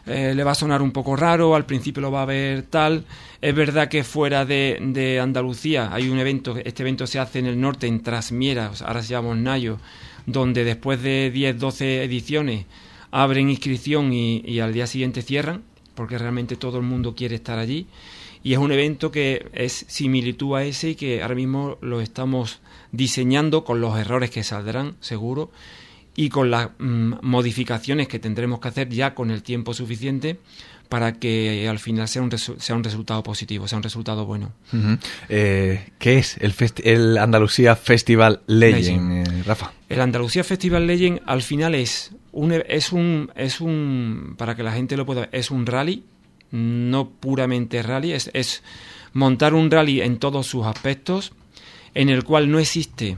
[0.08, 3.04] eh, le va a sonar un poco raro, al principio lo va a ver tal.
[3.42, 7.60] Es verdad que fuera de, Andalucía hay un evento, este evento se hace en el
[7.60, 9.80] norte, en Trasmiera, ahora se llama Nayo,
[10.28, 12.66] donde después de 10, 12 ediciones
[13.10, 15.64] abren inscripción y, al día siguiente cierran,
[15.96, 17.88] porque realmente todo el mundo quiere estar allí.
[18.44, 22.60] Y es un evento que es similitud a ese y que ahora mismo lo estamos
[22.92, 25.50] diseñando con los errores que saldrán, seguro
[26.16, 30.40] y con las mm, modificaciones que tendremos que hacer ya con el tiempo suficiente
[30.90, 34.54] para que al final sea un, sea un resultado positivo, sea un resultado bueno.
[35.30, 39.74] Eh, ¿Qué es el, el Andalucía Festival Legend, eh, Rafa?
[39.90, 44.64] El Andalucía Festival Legend al final es un, e, es un, es un, para que
[44.64, 46.04] la gente lo pueda es un rally,
[46.52, 48.64] no puramente rally, es, es
[49.14, 51.34] montar un rally en todos sus aspectos,
[51.94, 53.18] en el cual no existe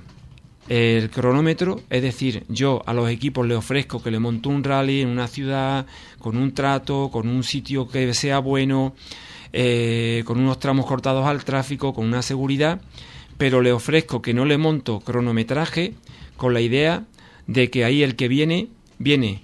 [0.70, 5.02] el cronómetro, es decir, yo a los equipos le ofrezco que le monto un rally
[5.02, 5.88] en una ciudad,
[6.20, 8.94] con un trato, con un sitio que sea bueno,
[9.52, 12.82] eh, con unos tramos cortados al tráfico, con una seguridad,
[13.40, 15.96] pero le ofrezco que no le monto cronometraje
[16.40, 17.06] con la idea
[17.46, 19.44] de que ahí el que viene, viene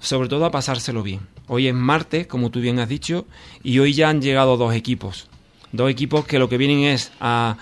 [0.00, 1.20] sobre todo a pasárselo bien.
[1.48, 3.26] Hoy es martes, como tú bien has dicho,
[3.64, 5.28] y hoy ya han llegado dos equipos.
[5.72, 7.56] Dos equipos que lo que vienen es a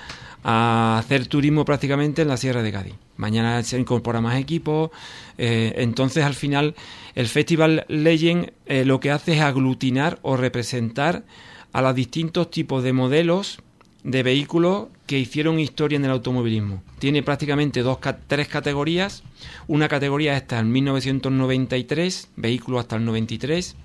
[0.49, 2.95] a hacer turismo prácticamente en la Sierra de Cádiz.
[3.17, 4.93] Mañana se incorpora más equipos.
[5.39, 6.77] Eh, entonces, al final,
[7.17, 11.25] el Festival Legend eh, lo que hace es aglutinar o representar
[11.73, 13.59] a los distintos tipos de modelos
[14.05, 16.83] de vehículos que hicieron historia en el automovilismo.
[16.99, 19.23] Tiene prácticamente dos, tres categorías.
[19.69, 23.77] Una categoría está en 1993, vehículos hasta el 93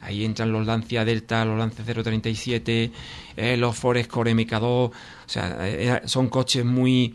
[0.00, 2.90] Ahí entran los Lancia Delta, los Lance 037,
[3.36, 4.62] eh, los Forest Core MK2.
[4.62, 4.92] O
[5.26, 7.14] sea, eh, son coches muy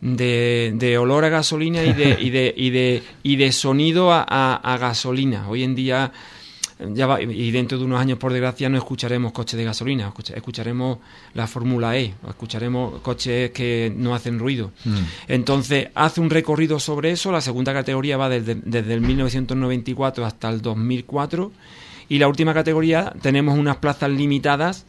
[0.00, 5.48] de, olor a gasolina y de, y de, y de, y de sonido a, gasolina.
[5.48, 6.12] Hoy en día
[6.92, 10.98] ya va, y dentro de unos años, por desgracia, no escucharemos coches de gasolina, escucharemos
[11.34, 14.72] la Fórmula E, escucharemos coches que no hacen ruido.
[14.84, 14.98] Mm.
[15.28, 17.32] Entonces, hace un recorrido sobre eso.
[17.32, 21.52] La segunda categoría va desde, desde el 1994 hasta el 2004
[22.08, 24.84] y la última categoría tenemos unas plazas limitadas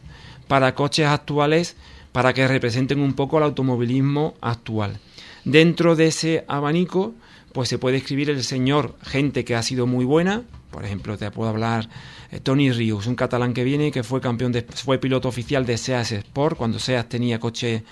[0.48, 1.76] para coches actuales
[2.10, 4.98] para que representen un poco el automovilismo actual.
[5.44, 7.14] Dentro de ese abanico,
[7.52, 11.30] pues se puede escribir el señor gente que ha sido muy buena, por ejemplo, te
[11.30, 11.88] puedo hablar
[12.32, 15.78] eh, Tony Rius, un catalán que viene que fue campeón de, fue piloto oficial de
[15.78, 17.82] Seas Sport cuando Seas tenía coches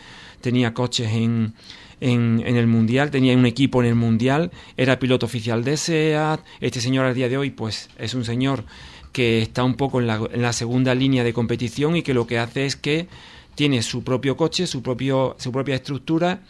[0.40, 1.52] tenía coches en,
[2.00, 6.40] en, en, el mundial, tenía un equipo en el mundial, era piloto oficial de SEAT.
[6.60, 8.64] Este señor al día de hoy, pues es un señor
[9.12, 12.66] que está un poco en la, segunda línea de competición y que lo que hace
[12.66, 13.08] es que
[13.54, 16.42] tiene su propio coche, su, propio, su propia estructura,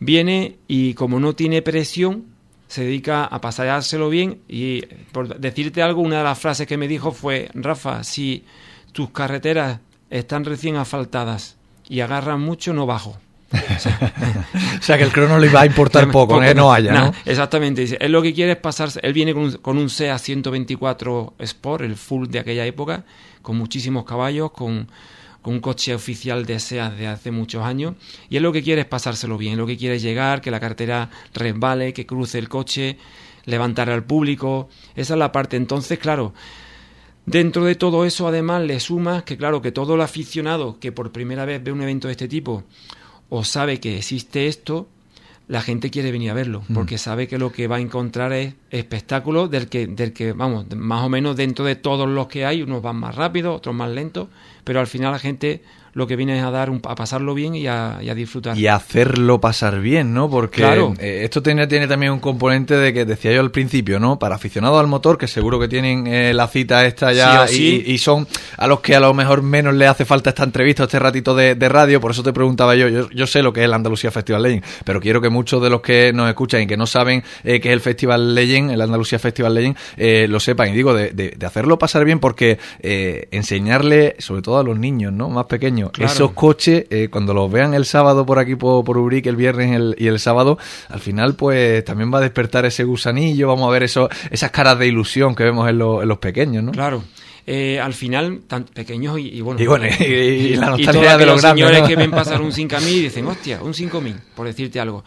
[0.00, 2.24] viene y como no tiene presión,
[2.68, 6.88] se dedica a pasárselo bien y por decirte algo, una de las frases que me
[6.88, 8.44] dijo fue, Rafa, si
[8.92, 11.56] tus carreteras están recién asfaltadas
[11.88, 13.18] y agarran mucho, no bajo.
[13.52, 17.12] o sea que el crono le va a importar poco, que no haya, ¿no?
[17.24, 21.34] Exactamente, él lo que quiere es pasarse, él viene con un, con un SEA 124
[21.38, 23.04] Sport, el full de aquella época,
[23.42, 24.88] con muchísimos caballos, con,
[25.50, 27.94] un coche oficial de SEA de hace muchos años,
[28.28, 30.60] y él lo que quiere es pasárselo bien, lo que quiere es llegar, que la
[30.60, 32.98] cartera resbale, que cruce el coche,
[33.44, 36.34] levantar al público, esa es la parte, entonces, claro,
[37.26, 41.10] Dentro de todo eso, además, le sumas que, claro, que todo el aficionado que por
[41.10, 42.62] primera vez ve un evento de este tipo
[43.28, 44.88] o sabe que existe esto,
[45.48, 46.74] la gente quiere venir a verlo, mm.
[46.74, 50.66] porque sabe que lo que va a encontrar es espectáculo del que, del que, vamos,
[50.74, 53.90] más o menos dentro de todos los que hay, unos van más rápido, otros más
[53.90, 54.28] lentos,
[54.64, 55.62] pero al final la gente
[55.96, 58.56] lo que viene es a dar un, a pasarlo bien y a, disfrutar.
[58.58, 60.28] Y hacerlo pasar bien, ¿no?
[60.28, 60.62] Porque
[60.98, 64.18] eh, esto tiene, tiene también un componente de que decía yo al principio, ¿no?
[64.18, 68.28] Para aficionados al motor, que seguro que tienen eh, la cita esta ya Y, son
[68.58, 71.54] a los que a lo mejor menos le hace falta esta entrevista, este ratito de,
[71.66, 74.64] radio, por eso te preguntaba yo, yo, sé lo que es el Andalucía Festival Legend,
[74.84, 77.70] pero quiero que muchos de los que nos escuchan y que no saben eh, qué
[77.70, 79.76] es el Festival Legend, el Andalucía Festival Legend,
[80.28, 80.68] lo sepan.
[80.68, 85.30] Y digo, de, de hacerlo pasar bien porque enseñarle, sobre todo a los niños, ¿no?
[85.30, 89.28] Más pequeños, esos coches, eh, cuando los vean el sábado por aquí por, por Ubrique,
[89.28, 93.68] el viernes y el sábado, al final pues también va a despertar ese gusanillo, vamos
[93.68, 96.72] a ver eso, esas caras de ilusión que vemos en, los pequeños, ¿no?
[96.72, 97.02] Claro.
[97.48, 99.62] Eh, al final, tan pequeños y, bueno.
[99.62, 103.26] Y, bueno, y, la nostalgia de los, señores que ven pasar un 5000 y dicen,
[103.26, 105.04] hostia, un 5000, por decirte algo.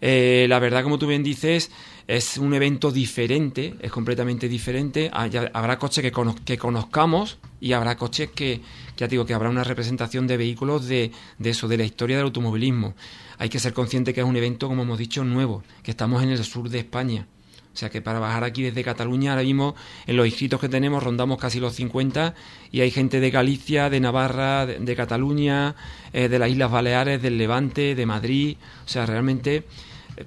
[0.00, 1.70] Eh, la verdad, como tú bien dices,
[2.06, 5.10] es un evento diferente, es completamente diferente.
[5.12, 6.12] habrá coches que,
[6.44, 8.60] que conozcamos y habrá coches que,
[9.00, 12.26] ya digo, que habrá una representación de vehículos de, de eso, de la historia del
[12.26, 12.94] automovilismo.
[13.38, 16.28] Hay que ser consciente que es un evento, como hemos dicho, nuevo, que estamos en
[16.28, 17.26] el sur de España.
[17.72, 19.74] O sea que para bajar aquí desde Cataluña, ahora mismo
[20.06, 22.34] en los inscritos que tenemos rondamos casi los 50
[22.72, 25.76] y hay gente de Galicia, de Navarra, de, Cataluña,
[26.12, 28.56] eh, de las Islas Baleares, del Levante, de Madrid.
[28.84, 29.64] O sea, realmente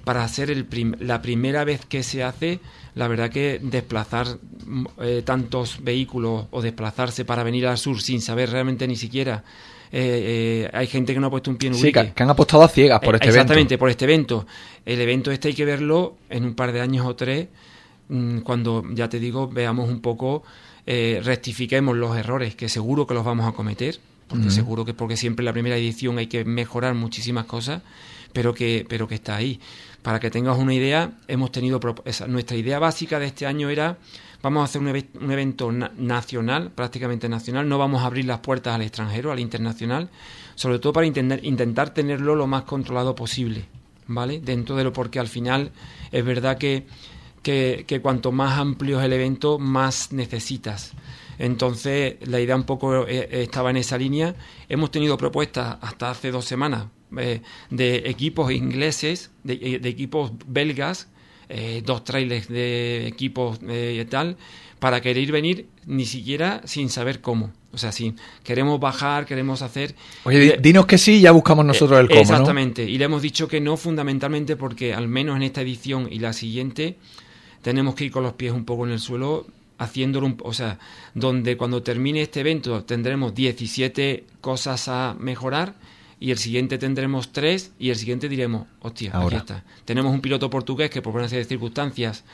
[0.02, 0.66] para ser el
[1.00, 2.60] la primera vez que se hace,
[2.94, 4.26] la verdad que desplazar
[5.00, 9.44] eh, tantos vehículos o desplazarse para venir al sur sin saber realmente ni siquiera
[9.96, 12.00] eh, hay gente que no ha puesto un pie en Ubrique.
[12.00, 13.40] Sí, que, han apostado a ciegas por este evento.
[13.40, 14.46] Exactamente, por este evento.
[14.84, 17.46] El evento este hay que verlo en un par de años o tres,
[18.08, 20.42] mm, cuando, ya te digo, veamos un poco,
[20.84, 25.42] rectifiquemos los errores, que seguro que los vamos a cometer, porque seguro que porque siempre
[25.42, 27.82] en la primera edición hay que mejorar muchísimas cosas,
[28.34, 29.58] pero que, pero que está ahí.
[30.02, 31.80] Para que tengas una idea, hemos tenido
[32.28, 33.96] nuestra idea básica de este año era
[34.42, 38.82] vamos a hacer un, evento nacional, prácticamente nacional, no vamos a abrir las puertas al
[38.82, 40.10] extranjero, al internacional,
[40.54, 43.64] sobre todo para intentar, intentar tenerlo lo más controlado posible,
[44.06, 44.40] ¿vale?
[44.40, 45.72] Dentro de lo porque al final
[46.12, 46.86] es verdad que,
[47.42, 50.92] que, que cuanto más amplio es el evento, más necesitas.
[51.38, 54.36] Entonces, la idea un poco eh, estaba en esa línea.
[54.68, 56.84] Hemos tenido propuestas hasta hace dos semanas
[57.18, 61.08] eh, de equipos ingleses, de, eh, equipos belgas,
[61.48, 64.36] eh, dos trailers de equipos y tal,
[64.78, 67.52] para querer venir ni siquiera sin saber cómo.
[67.72, 69.94] O sea, si queremos bajar, queremos hacer...
[70.24, 73.60] Oye, dinos que sí, ya buscamos nosotros el cómo, Exactamente, y le hemos dicho que
[73.60, 76.96] no fundamentalmente porque al menos en esta edición y la siguiente
[77.62, 79.46] tenemos que ir con los pies un poco en el suelo
[79.78, 80.78] haciéndolo, un, o sea,
[81.14, 85.74] donde cuando termine este evento tendremos 17 cosas a mejorar
[86.20, 89.64] y el siguiente tendremos tres y el siguiente diremos, hostia, aquí está.
[89.84, 92.24] Tenemos un piloto portugués que por una serie de circunstancias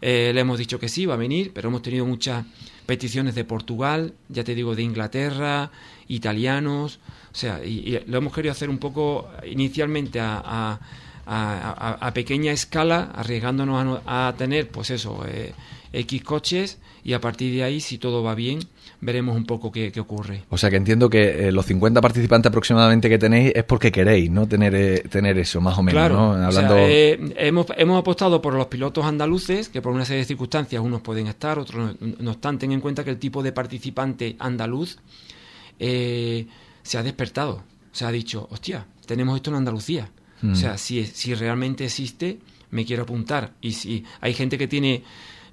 [0.00, 2.44] eh, le hemos dicho que sí, va a venir, pero hemos tenido muchas
[2.86, 5.70] peticiones de Portugal, ya te digo, de Inglaterra,
[6.08, 7.00] italianos,
[7.32, 10.78] o sea, y, lo hemos querido hacer un poco inicialmente a,
[11.26, 15.54] a, pequeña escala, arriesgándonos a, tener, pues eso, eh,
[15.92, 18.60] X coches y a partir de ahí, si todo va bien,
[19.00, 20.44] veremos un poco qué, ocurre.
[20.50, 24.30] O sea que entiendo que eh, los 50 participantes aproximadamente que tenéis es porque queréis,
[24.30, 24.46] ¿no?
[24.46, 26.76] Tener, eh, tener eso, más o menos, claro, Hablando...
[26.78, 31.00] Eh, hemos, hemos apostado por los pilotos andaluces, que por una serie de circunstancias unos
[31.00, 32.58] pueden estar, otros no, están.
[32.58, 34.98] Ten en cuenta que el tipo de participante andaluz
[35.78, 37.62] se ha despertado.
[37.92, 40.10] Se ha dicho, hostia, tenemos esto en Andalucía.
[40.42, 40.56] O mm.
[40.56, 42.38] sea, si, si realmente existe,
[42.70, 43.52] me quiero apuntar.
[43.60, 45.04] Y si hay gente que tiene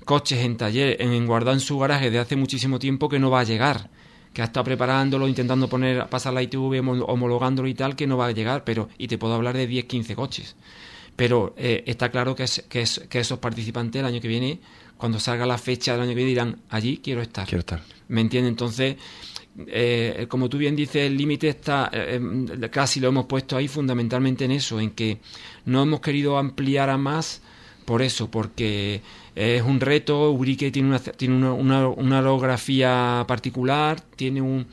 [0.05, 3.41] coches en taller, en guardado en su garaje de hace muchísimo tiempo que no va
[3.41, 3.89] a llegar,
[4.33, 8.27] que ha estado preparándolo, intentando poner, pasar la ITV, homologándolo y tal, que no va
[8.27, 10.55] a llegar, pero, y te puedo hablar de 10, 15 coches.
[11.15, 14.59] Pero eh, está claro que, es, que, es, que esos participantes el año que viene,
[14.97, 17.45] cuando salga la fecha del año que viene, dirán, allí quiero estar.
[17.45, 17.81] Quiero estar.
[18.07, 18.51] ¿Me entiendes?
[18.51, 18.95] Entonces,
[19.67, 23.67] eh, como tú bien dices, el límite está, eh, em, casi lo hemos puesto ahí
[23.67, 25.19] fundamentalmente en eso, en que
[25.65, 27.41] no hemos querido ampliar a más
[27.85, 29.01] por eso, porque
[29.35, 34.67] es un reto, Urique tiene una, tiene una, una, una orografía particular, tiene un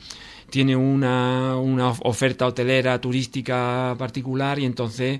[0.49, 5.19] tiene una, una oferta hotelera turística particular y entonces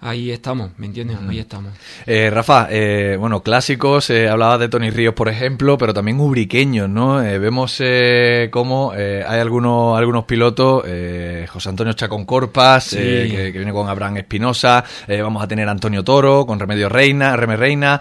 [0.00, 1.18] ahí estamos, ¿me entiendes?
[1.28, 1.72] Ahí estamos.
[2.06, 6.88] Eh, Rafa, eh, bueno, clásicos, eh, hablabas de Tony Ríos, por ejemplo, pero también ubriqueños,
[6.88, 7.22] ¿no?
[7.22, 7.82] Eh, vemos
[8.50, 10.84] cómo hay algunos, algunos pilotos,
[11.48, 16.58] José Antonio Chacón Corpas, que, viene con Abraham Espinosa, vamos a tener Antonio Toro con
[16.58, 18.00] Remedio Reina, Reme Reina,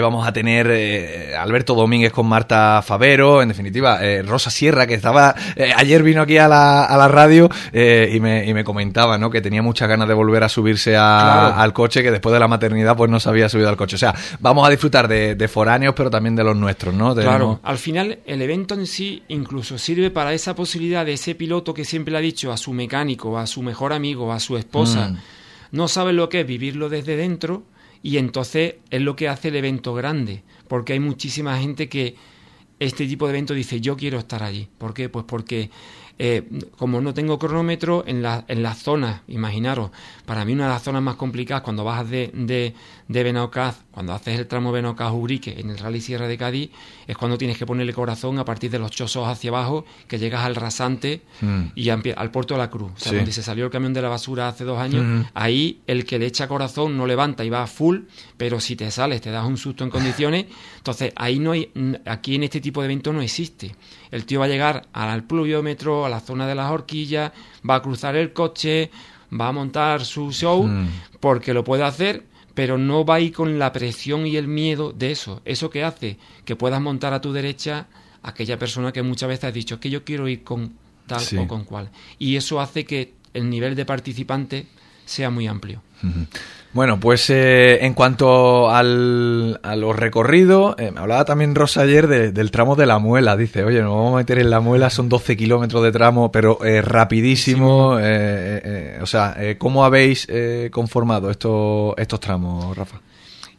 [0.00, 5.34] vamos a tener Alberto Domínguez con Marta Favero, en definitiva, Rosa Sierra, que estaba,
[5.76, 9.30] ayer vino aquí a la, a la radio y, me, y me comentaba, ¿no?
[9.30, 12.48] Que tenía muchas ganas de volver a subirse a al coche que después de la
[12.48, 13.96] maternidad pues no se había subido al coche.
[13.96, 17.14] O sea, vamos a disfrutar de, foráneos, pero también de los nuestros, ¿no?
[17.14, 21.74] Claro, al final el evento en sí incluso sirve para esa posibilidad de ese piloto
[21.74, 25.08] que siempre le ha dicho a su mecánico, a su mejor amigo, a su esposa,
[25.08, 25.18] mm.
[25.72, 27.64] no sabe lo que es vivirlo desde dentro
[28.02, 32.16] y entonces es lo que hace el evento grande, porque hay muchísima gente que
[32.78, 34.68] este tipo de evento dice yo quiero estar allí.
[34.78, 35.08] ¿Por qué?
[35.08, 35.70] Pues porque
[36.18, 36.42] eh,
[36.76, 39.90] como no tengo cronómetro, en, la, en las zonas, imaginaros,
[40.24, 42.74] para mí una de las zonas más complicadas cuando bajas de, de,
[43.90, 46.70] cuando haces el tramo Benaucaz-Ubrique en el Rally Sierra de Cádiz,
[47.06, 50.44] es cuando tienes que ponerle corazón a partir de los chosos hacia abajo, que llegas
[50.44, 51.62] al rasante mm.
[51.74, 52.92] y al puerto de la Cruz.
[52.96, 56.04] O sea, donde se salió el camión de la basura hace dos años, ahí el
[56.04, 58.00] que le echa corazón no levanta y va a full,
[58.36, 60.46] pero si te sales, te das un susto en condiciones,
[60.78, 61.70] entonces ahí no hay,
[62.06, 63.74] aquí en este tipo de evento no existe.
[64.10, 67.32] El tío va a llegar al pluviómetro, a la zona de las horquillas,
[67.68, 68.90] va a cruzar el coche,
[69.38, 70.88] va a montar su show, mm.
[71.20, 74.92] porque lo puede hacer, pero no va a ir con la presión y el miedo
[74.92, 75.42] de eso.
[75.44, 77.86] Eso que hace que puedas montar a tu derecha
[78.22, 80.72] aquella persona que muchas veces ha dicho que yo quiero ir con
[81.06, 81.90] tal o con cual.
[82.18, 84.66] Y eso hace que el nivel de participante
[85.04, 85.82] sea muy amplio.
[86.74, 92.08] Bueno, pues eh, en cuanto al, a los recorridos, eh, me hablaba también Rosa ayer
[92.08, 93.36] del tramo de la muela.
[93.36, 96.64] Dice, oye, nos vamos a meter en la muela, son 12 kilómetros de tramo, pero
[96.64, 97.90] eh, rapidísimo.
[97.92, 100.26] o sea, ¿cómo habéis
[100.72, 103.00] conformado estos, estos tramos, Rafa?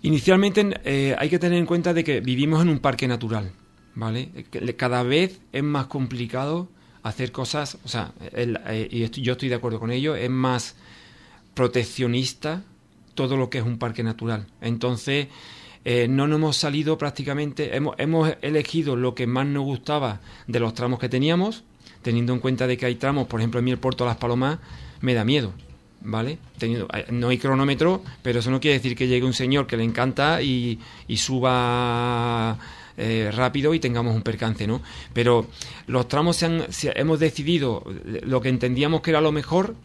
[0.02, 3.50] Inicialmente hay que tener en cuenta de que vivimos en un parque natural,
[3.96, 4.30] ¿vale?
[4.76, 6.68] Cada vez es más complicado
[7.02, 8.12] hacer cosas, o sea,
[8.92, 10.76] y yo estoy de acuerdo con ello, es más
[11.56, 12.64] proteccionista
[13.16, 14.46] todo lo que es un parque natural.
[14.62, 15.28] Entonces,
[15.86, 20.60] eh, no nos hemos salido prácticamente, hemos, hemos elegido lo que más nos gustaba de
[20.60, 21.64] los tramos que teníamos,
[22.02, 24.18] teniendo en cuenta de que hay tramos, por ejemplo, en mí el Puerto de Las
[24.18, 24.60] Palomas
[25.02, 25.54] me da miedo,
[26.02, 26.38] ¿vale?
[26.58, 29.84] Teniendo, no hay cronómetro, pero eso no quiere decir que llegue un señor que le
[29.84, 32.58] encanta y, y suba
[32.98, 34.82] eh, rápido y tengamos un percance, ¿no?
[35.14, 35.48] Pero
[35.88, 37.84] los tramos se han, hemos decidido
[38.24, 39.76] lo que entendíamos que era lo mejor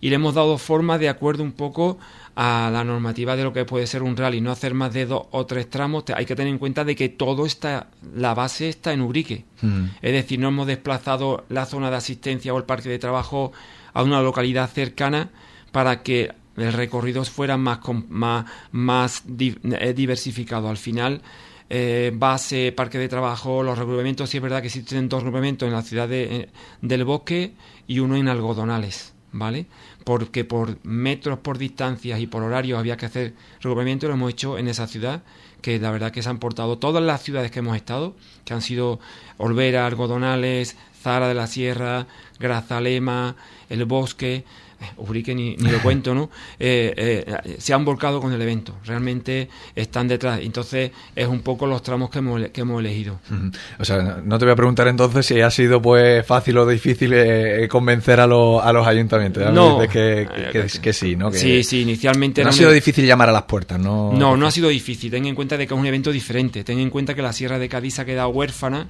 [0.00, 1.98] y le hemos dado forma de acuerdo un poco
[2.36, 5.26] a la normativa de lo que puede ser un rally, no hacer más de dos
[5.32, 8.92] o tres tramos, hay que tener en cuenta de que todo está, la base está
[8.92, 9.44] en Ubrique.
[9.60, 9.84] Mm.
[10.00, 13.52] Es decir, no hemos desplazado la zona de asistencia o el parque de trabajo
[13.92, 15.30] a una localidad cercana
[15.72, 20.68] para que el recorrido fuera más, más, más eh, diversificado.
[20.68, 21.22] Al final,
[21.70, 25.74] eh, base, parque de trabajo, los recubrimientos, sí es verdad que existen dos recubrimientos en
[25.74, 26.48] la ciudad de, eh,
[26.80, 27.52] del bosque
[27.86, 29.66] y uno en algodonales, ¿vale?
[30.04, 34.58] Porque por metros, por distancias y por horarios había que hacer recubrimiento, lo hemos hecho
[34.58, 35.22] en esa ciudad,
[35.62, 38.14] que la verdad que se han portado todas las ciudades que hemos estado,
[38.44, 39.00] que han sido
[39.36, 42.06] Olvera, Algodonales, Zara de la Sierra,
[42.38, 43.36] Grazalema,
[43.68, 44.44] El Bosque,
[44.96, 46.30] Ubrique ni, ni lo cuento, ¿no?
[46.58, 50.40] Eh, eh, se han volcado con el evento, realmente están detrás.
[50.42, 53.18] Entonces, es un poco los tramos que hemos, que hemos elegido.
[53.78, 57.12] O sea, no te voy a preguntar entonces si ha sido pues fácil o difícil
[57.14, 59.52] eh, convencer a, a los ayuntamientos.
[59.52, 60.28] No, que,
[60.82, 61.32] que, sí, ¿no?
[61.32, 62.42] sí, sí, inicialmente...
[62.42, 64.12] No ha sido difícil llamar a las puertas, ¿no?
[64.12, 65.10] No, no ha sido difícil.
[65.10, 66.64] Ten en cuenta de que es un evento diferente.
[66.64, 68.86] Ten en cuenta que la Sierra de Cádiz ha quedado huérfana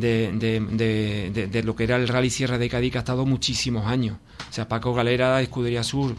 [0.00, 3.86] de, de, de, lo que era el Rally Sierra de Cádiz que ha estado muchísimos
[3.86, 4.16] años.
[4.48, 6.14] O sea, Paco Galera, Escudería Sur,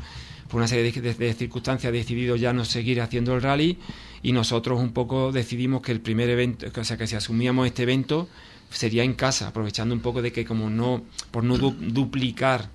[0.49, 3.77] por una serie de, circunstancias ha decidido ya no seguir haciendo el rally
[4.23, 7.83] y nosotros un poco decidimos que el primer evento, o sea, que si asumíamos este
[7.83, 8.27] evento
[8.69, 12.69] sería en casa, aprovechando un poco de que como no, por no duplicar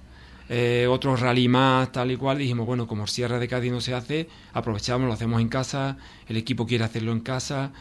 [0.49, 3.95] eh, otro rally más, tal y cual, dijimos, bueno, como Sierra de Cádiz no se
[3.95, 5.97] hace, aprovechamos, lo hacemos en casa,
[6.29, 7.73] el equipo quiere hacerlo en casa,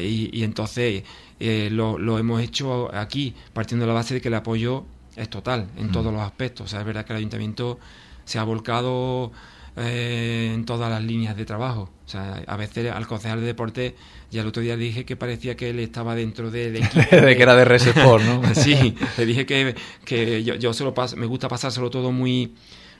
[0.00, 1.04] y, entonces
[1.40, 4.84] eh, lo, lo, hemos hecho aquí, partiendo de la base de que el apoyo
[5.16, 5.92] es total en mm.
[5.92, 6.66] todos los aspectos.
[6.66, 7.78] O sea, es verdad que el ayuntamiento
[8.24, 9.32] se ha volcado
[9.76, 11.90] eh, en todas las líneas de trabajo.
[12.04, 13.96] O sea, a veces al concejal de deporte,
[14.30, 17.16] ya el otro día le dije que parecía que él estaba dentro del equipo.
[17.16, 18.54] de que era de Resesport, ¿no?
[18.54, 22.54] sí, le dije que, que yo, yo se lo me gusta pasárselo todo muy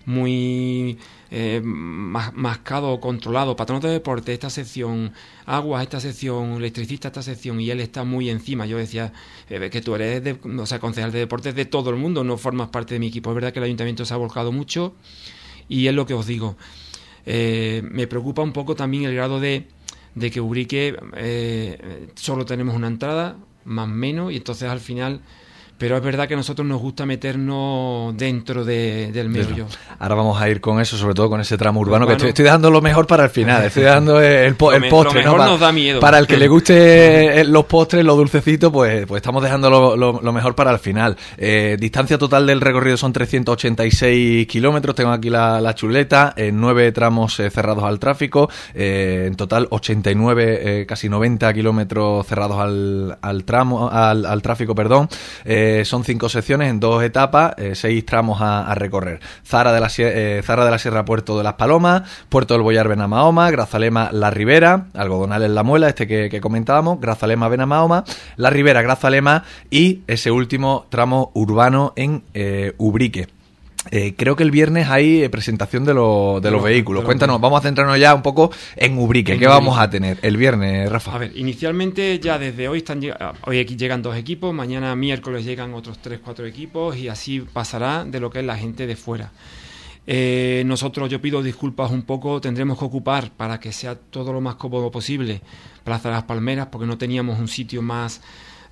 [0.07, 0.98] muy
[1.30, 3.57] eh, mascado o controlado.
[3.57, 5.12] Patrono de deporte, esta sección,
[5.46, 8.66] aguas, esta sección, electricista, esta sección, y él está muy encima.
[8.66, 9.12] Yo decía
[9.48, 12.36] eh, que tú eres, de, o sea, concejal de deportes de todo el mundo, no
[12.36, 13.30] formas parte de mi equipo.
[13.30, 14.94] Es verdad que el ayuntamiento se ha volcado mucho
[15.68, 16.57] y es lo que os digo.
[17.24, 19.68] Eh, me preocupa un poco también el grado de,
[20.14, 20.96] de que Ubrique
[22.14, 25.20] solo tenemos una entrada, más menos, y entonces al final
[25.83, 29.66] pero es verdad que a nosotros nos gusta meternos dentro del medio.
[29.99, 32.70] Ahora vamos a ir con eso, sobre todo con ese tramo urbano, que estoy, dejando
[32.70, 35.24] lo mejor para el final, estoy dejando el, postre.
[35.24, 35.99] Lo nos da miedo.
[35.99, 40.55] Para el que le guste los postres, los dulcecitos, pues, pues estamos dejando lo, mejor
[40.55, 41.16] para el final.
[41.37, 47.41] Eh, distancia total del recorrido son 386 kilómetros, tengo aquí la, chuleta, en nueve tramos
[47.41, 53.91] eh, cerrados al tráfico, eh, en total 89, casi 90 kilómetros cerrados al, al tramo,
[53.91, 55.09] al, al tráfico, perdón.
[55.45, 59.20] Eh, son cinco secciones en dos etapas, eh, seis tramos a, recorrer.
[59.46, 62.88] Zara de, la, eh, Zara de la Sierra, Puerto de las Palomas, Puerto del Boyar,
[62.88, 68.04] Benamahoma, Grazalema, La Ribera, Algodonal en La Muela, este que, comentábamos, Grazalema, Benamahoma,
[68.36, 72.22] La Ribera, Grazalema y ese último tramo urbano en
[72.78, 73.28] Ubrique.
[73.91, 77.05] Eh, creo que el viernes hay eh, presentación de, de, los vehículos.
[77.05, 79.39] Cuéntanos, vamos a centrarnos ya un poco en Ubrique.
[79.39, 81.14] ¿Qué vamos a tener el viernes, Rafa?
[81.14, 85.45] A ver, inicialmente ya desde hoy están ah, hoy aquí llegan dos equipos, mañana miércoles
[85.45, 88.95] llegan otros tres, cuatro equipos y así pasará de lo que es la gente de
[88.95, 89.33] fuera.
[90.07, 94.41] Eh, nosotros, yo pido disculpas un poco, tendremos que ocupar para que sea todo lo
[94.41, 95.41] más cómodo posible
[95.85, 98.20] Plaza de las Palmeras porque no teníamos un sitio más,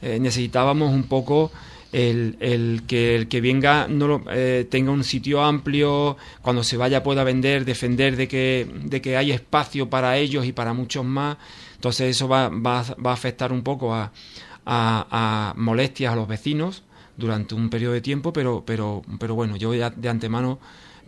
[0.01, 1.51] necesitábamos un poco
[1.93, 7.03] el, el, que el que venga no eh, tenga un sitio amplio, cuando se vaya
[7.03, 11.37] pueda vender, defender de que, de que hay espacio para ellos y para muchos más.
[11.75, 14.13] Entonces eso va, va, va a afectar un poco a,
[14.67, 16.83] a, molestias a los vecinos
[17.17, 20.59] durante un periodo de tiempo, pero, pero, pero bueno, yo de antemano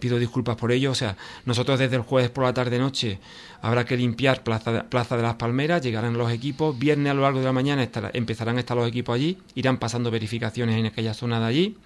[0.03, 0.91] pido disculpas por ello.
[0.91, 3.21] O sea, nosotros desde el jueves por la tarde-noche
[3.63, 7.23] habrá que limpiar Plaza de, Plaza de las Palmeras, llegarán los equipos, viernes a lo
[7.23, 11.15] largo de la mañana empezarán a estar los equipos allí, irán pasando verificaciones en aquella
[11.15, 11.77] zona de allí.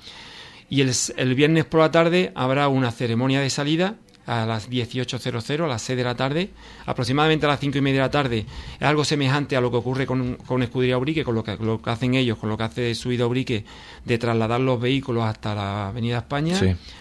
[0.70, 3.96] Y el, el viernes por la tarde habrá una ceremonia de salida
[4.26, 6.50] a las 18.00, a las 6 de la tarde,
[6.84, 8.46] aproximadamente a las 5 y media de la tarde.
[8.78, 11.80] Es algo semejante a lo que ocurre con, con Escudería Ubrique, con lo que, lo
[11.80, 13.64] que hacen ellos, con lo que hace Subida Ubrique,
[14.04, 16.58] de trasladar los vehículos hasta la Avenida España.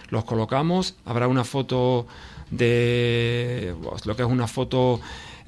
[0.10, 2.08] Los colocamos, habrá una foto
[2.52, 5.00] de pues, lo que es una foto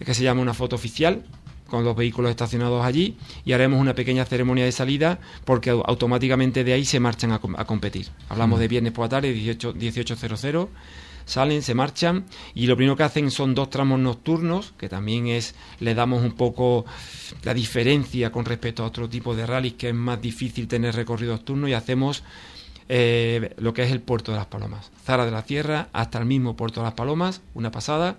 [0.03, 1.23] que se llama una foto oficial
[1.67, 6.73] con los vehículos estacionados allí y haremos una pequeña ceremonia de salida porque automáticamente de
[6.73, 8.07] ahí se marchan a, competir.
[8.29, 8.61] Hablamos mm.
[8.61, 10.67] de viernes por la tarde, 18, 18.00,
[11.27, 12.25] salen, se marchan
[12.55, 16.31] y lo primero que hacen son dos tramos nocturnos, que también es, le damos un
[16.31, 16.85] poco
[17.43, 21.33] la diferencia con respecto a otro tipo de rallies que es más difícil tener recorrido
[21.33, 22.23] nocturno y hacemos
[22.89, 24.89] eh, lo que es el puerto de las Palomas.
[25.05, 28.17] Zara de la Tierra hasta el mismo puerto de las Palomas, una pasada,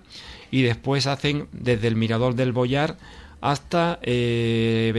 [0.51, 2.97] y después hacen desde el mirador del Boyar
[3.41, 4.93] hasta eh,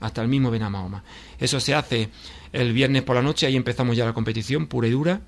[0.00, 1.02] hasta el mismo Benamahoma.
[1.38, 2.10] Eso se hace
[2.52, 5.20] el viernes por la noche, ahí empezamos ya la competición pura y dura.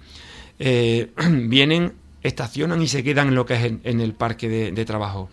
[0.59, 1.95] Eh, vienen,
[2.25, 5.29] estacionan y se quedan en lo que es en, el parque de, trabajo.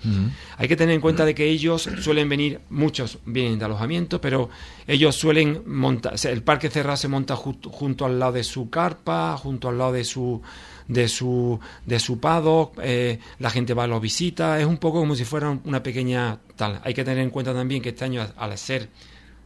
[0.57, 4.49] Hay que tener en cuenta de que ellos suelen venir, muchos vienen de alojamiento, pero
[4.85, 9.69] ellos suelen montar, el parque cerrado se monta junto al lado de su carpa, junto
[9.69, 10.41] al lado de su
[10.87, 14.99] de su, de su pado, eh, la gente va a los visita, es un poco
[14.99, 16.81] como si fuera una pequeña tal.
[16.83, 18.89] Hay que tener en cuenta también que este año, al ser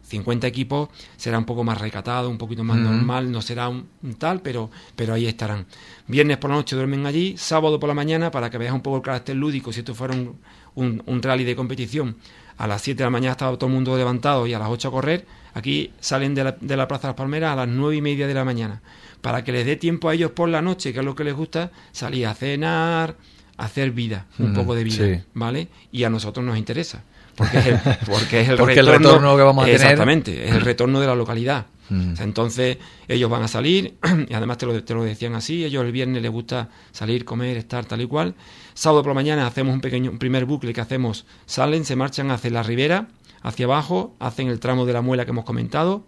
[0.08, 3.88] 50 equipos, será un poco más recatado, un poquito más normal, no será un,
[4.18, 5.66] tal, pero, pero ahí estarán.
[6.08, 8.98] Viernes por la noche duermen allí, sábado por la mañana, para que veas un poco
[8.98, 10.38] el carácter lúdico, si esto fuera un,
[10.76, 12.18] un, un rally de competición,
[12.58, 14.88] a las 7 de la mañana estaba todo el mundo levantado y a las 8
[14.88, 17.96] a correr, aquí salen de la, de la Plaza de las Palmeras a las 9
[17.96, 18.82] y media de la mañana.
[19.22, 21.34] Para que les dé tiempo a ellos por la noche, que es lo que les
[21.34, 23.18] gusta, salir a cenar,
[23.58, 25.68] hacer vida, un mm, poco de vida, ¿vale?
[25.92, 27.04] Y a nosotros nos interesa,
[27.36, 27.78] porque es el,
[28.08, 29.82] porque es el, retorno, que vamos a tener.
[29.82, 31.66] Exactamente, es el retorno de la localidad.
[31.88, 32.16] Mm.
[32.20, 33.96] entonces ellos van a salir,
[34.30, 37.58] y además te lo, te lo decían así, ellos el viernes les gusta salir, comer,
[37.58, 38.34] estar tal y cual.
[38.74, 42.32] Sábado por la mañana hacemos un pequeño un primer bucle que hacemos, salen, se marchan
[42.32, 43.08] hacia la ribera,
[43.44, 46.04] hacia abajo, hacen el tramo de la muela que hemos comentado,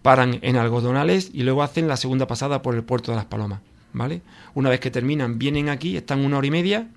[0.00, 3.60] paran en algodonales y luego hacen la segunda pasada por el puerto de las Palomas,
[3.92, 4.22] ¿vale?
[4.54, 6.88] Una vez que terminan, vienen aquí, están una hora y media,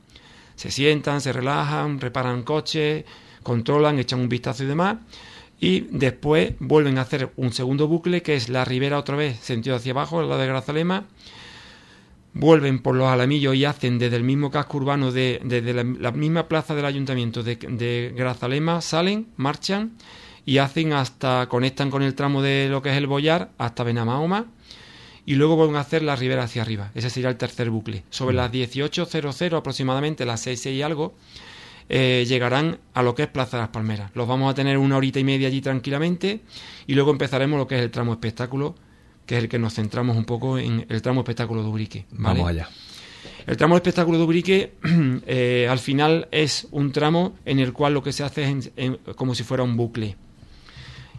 [0.55, 3.03] se sientan, se relajan, reparan coches,
[3.45, 4.97] controlan, echan un vistazo y demás,
[5.59, 9.75] y después vuelven a hacer un segundo bucle que es la ribera otra vez, sentido
[9.75, 11.05] hacia abajo, al lado de Grazalema,
[12.33, 16.47] vuelven por los alamillos y hacen desde el mismo casco urbano, de, desde la, misma
[16.47, 19.93] plaza del ayuntamiento de, de Grazalema, salen, marchan,
[20.45, 24.47] y hacen hasta, conectan con el tramo de lo que es el Boyar hasta Benamahoma
[25.25, 26.91] y luego vuelven a hacer la ribera hacia arriba.
[26.93, 28.03] Ese sería el tercer bucle.
[28.09, 31.15] Sobre las 18.00 aproximadamente, las 6, y algo,
[31.89, 34.11] eh, llegarán a lo que es Plaza de las Palmeras.
[34.13, 36.41] Los vamos a tener una horita y media allí tranquilamente
[36.87, 38.75] y luego empezará lo que es el tramo espectáculo,
[39.25, 42.05] que es el que nos centramos un poco en el tramo espectáculo de Ubrique.
[42.11, 42.69] Vamos allá.
[43.47, 44.73] El tramo espectáculo de Ubrique
[45.27, 49.35] eh, al final es un tramo en el cual lo que se hace es como
[49.35, 50.15] si fuera un bucle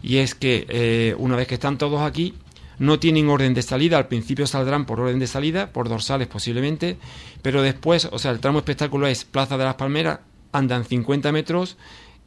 [0.01, 2.33] y es que eh, una vez que están todos aquí,
[2.79, 6.97] no tienen orden de salida, al principio saldrán por orden de salida, por dorsales posiblemente,
[7.41, 10.19] pero después, o sea, el tramo espectáculo es Plaza de las Palmeras,
[10.57, 11.77] andan 50 metros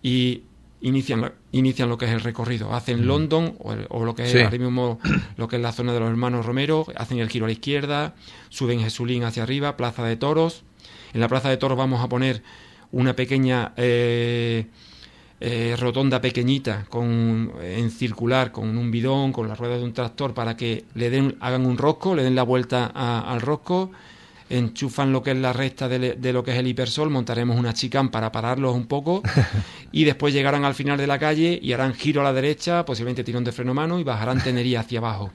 [0.03, 0.43] y
[0.81, 2.73] inician, inician lo que es el recorrido.
[2.73, 3.07] Hacen.
[3.07, 4.99] London o, lo que es mismo
[5.37, 8.15] lo que es la zona de los hermanos Romero, hacen el giro a la izquierda,
[8.49, 10.63] suben Jesulín hacia arriba, Plaza de Toros.
[11.13, 12.43] En la Plaza de Toros vamos a poner
[12.93, 14.67] una pequeña eh,
[15.41, 20.35] eh, rotonda pequeñita con, en circular con un bidón, con la rueda de un tractor
[20.35, 23.91] para que le den, hagan un rosco, le den la vuelta al rosco,
[24.51, 28.11] enchufan lo que es la recta de, lo que es el hipersol, montaremos una chicán
[28.11, 29.23] para pararlos un poco
[29.93, 33.25] y después llegarán al final de la calle y harán giro a la derecha, posiblemente
[33.25, 35.31] tirón de freno mano y bajarán Tenería hacia abajo.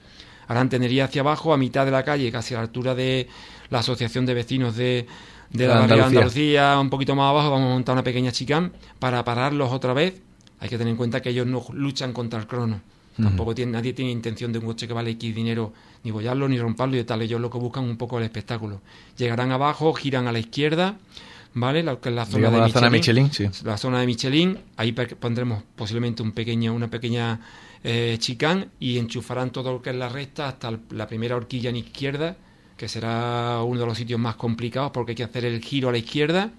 [0.47, 3.27] Harán Tenería hacia abajo a mitad de la calle, casi a la altura de
[3.69, 5.07] la Asociación de Vecinos de,
[5.49, 6.05] de la Andalucía.
[6.07, 10.21] Andalucía, un poquito más abajo, vamos a montar una pequeña chicán para pararlos otra vez.
[10.59, 12.81] Hay que tener en cuenta que ellos no luchan contra el crono.
[13.21, 15.71] Tampoco tiene, nadie tiene intención de un coche que vale X dinero
[16.03, 17.21] ni bollarlo ni romperlo y tal.
[17.21, 18.81] Ellos lo que buscan un poco el espectáculo.
[19.17, 20.97] Llegarán abajo, giran a la izquierda,
[21.53, 21.81] ¿vale?
[21.81, 23.31] La, que es la zona, de, Michelin,
[23.63, 24.57] La zona de Michelin.
[24.75, 27.39] Ahí pondremos posiblemente un pequeño, una pequeña
[27.83, 31.77] eh, chicán y enchufarán todo lo que es la recta hasta la primera horquilla en
[31.77, 32.35] izquierda
[32.77, 35.91] que será uno de los sitios más complicados porque hay que hacer el giro a
[35.91, 36.51] la izquierda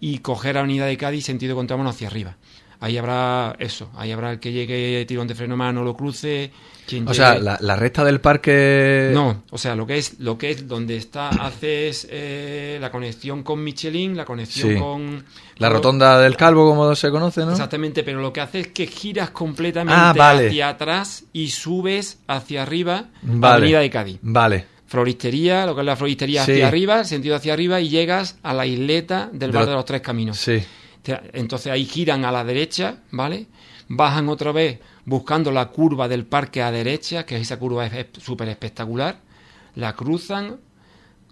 [0.00, 2.36] y coger a unidad de Cádiz sentido contramano hacia arriba.
[2.80, 6.52] Ahí habrá eso, ahí habrá el que llegue tirón de freno mano, lo cruce.
[7.06, 9.10] o sea, la, recta del parque.
[9.12, 13.42] No, o sea, lo que es, lo que es donde está, haces eh, la conexión
[13.42, 15.24] con Michelin, la conexión con.
[15.56, 17.50] La rotonda del Calvo, como se conoce, ¿no?
[17.50, 22.62] Exactamente, pero lo que hace es que giras completamente ah, hacia atrás y subes hacia
[22.62, 24.18] arriba la avenida de Cádiz.
[24.22, 26.52] Vale floristería, lo que es la floristería Sí.
[26.52, 29.84] hacia arriba, sentido hacia arriba, y llegas a la isleta del De bar de los
[29.84, 30.38] tres caminos.
[30.38, 30.62] Sí.
[31.32, 33.46] Entonces ahí giran a la derecha, ¿vale?
[33.88, 38.48] Bajan otra vez buscando la curva del parque a derecha, que esa curva es súper
[38.48, 39.20] espectacular.
[39.74, 40.56] La cruzan,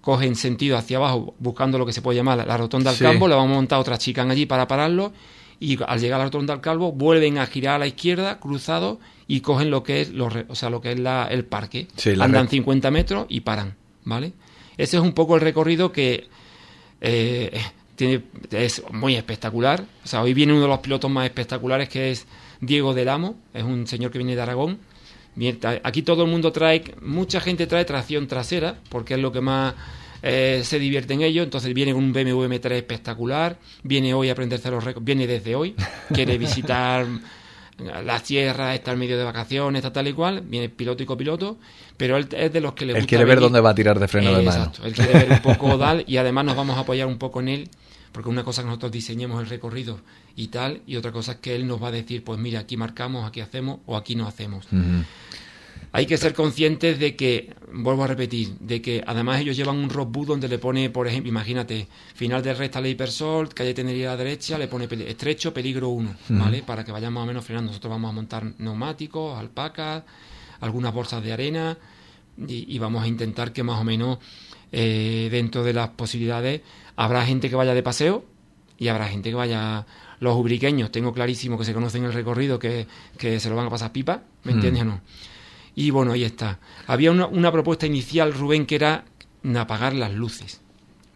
[0.00, 3.04] cogen sentido hacia abajo buscando lo que se puede llamar la, rotonda del Sí.
[3.04, 5.12] Calvo, le vamos a montar otra chica allí para pararlo
[5.58, 9.00] y al llegar a la rotonda del Calvo vuelven a girar a la izquierda, cruzado
[9.26, 11.88] y cogen lo que es, los o sea, lo que es la- el parque.
[11.96, 12.50] Sí, la Andan red.
[12.50, 14.32] 50 metros y paran, ¿vale?
[14.76, 16.28] Ese es un poco el recorrido que
[17.00, 17.60] eh,
[17.97, 18.22] tiene,
[18.53, 19.84] es muy espectacular.
[20.05, 22.26] O sea, hoy viene uno de los pilotos más espectaculares que es
[22.61, 24.78] Diego del Amo, es un señor que viene de Aragón.
[25.82, 29.74] Aquí todo el mundo trae, mucha gente trae tracción trasera, porque es lo que más
[30.22, 31.42] eh, se divierte en ello.
[31.42, 35.74] Entonces viene un BMW M3 espectacular, viene hoy a aprenderse los récords, viene desde hoy,
[36.14, 37.07] quiere visitar
[37.78, 41.59] la sierra, está en medio de vacaciones, está tal y cual, viene piloto y copiloto,
[41.99, 43.74] pero él es de los que le Él gusta quiere ver venir- dónde va a
[43.74, 44.64] tirar de freno de mano.
[44.64, 47.40] Exacto, él quiere ver un poco tal y además nos vamos a apoyar un poco
[47.40, 47.68] en él,
[48.16, 50.00] porque una cosa que nosotros diseñemos el recorrido
[50.36, 52.74] y tal, y otra cosa es que él nos va a decir, pues mira, aquí
[52.74, 54.66] marcamos, aquí hacemos o aquí no hacemos.
[55.92, 59.90] Hay que ser conscientes de que, vuelvo a repetir, de que además ellos llevan un
[59.90, 64.16] roadbook donde le pone, por ejemplo, imagínate, final de recta Ley Persol, calle Tenería a
[64.16, 66.62] la derecha, le pone peli- estrecho, peligro 1, ¿vale?
[66.62, 67.68] Para que vayan más o menos frenando.
[67.68, 70.04] Nosotros vamos a montar neumáticos, alpacas,
[70.60, 71.76] algunas bolsas de arena
[72.48, 74.18] y, y vamos a intentar que más o menos
[74.72, 76.60] eh, dentro de las posibilidades
[76.97, 78.24] habrá gente que vaya de paseo
[78.78, 79.86] y habrá gente que vaya
[80.20, 82.86] los ubriqueños tengo clarísimo que se conocen el recorrido que,
[83.18, 85.01] que se lo van a pasar pipa ¿me entiendes o no?
[85.74, 89.05] y bueno ahí está había una, una propuesta inicial Rubén que era
[89.57, 90.61] apagar las luces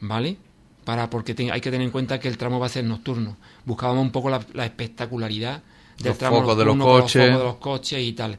[0.01, 0.37] ¿vale?
[0.85, 3.37] para porque te- hay que tener en cuenta que el tramo va a ser nocturno
[3.64, 5.62] buscábamos un poco la, la espectacularidad
[5.99, 7.12] del Los tramo focos de los coches.
[7.26, 8.39] focos de los coches y tal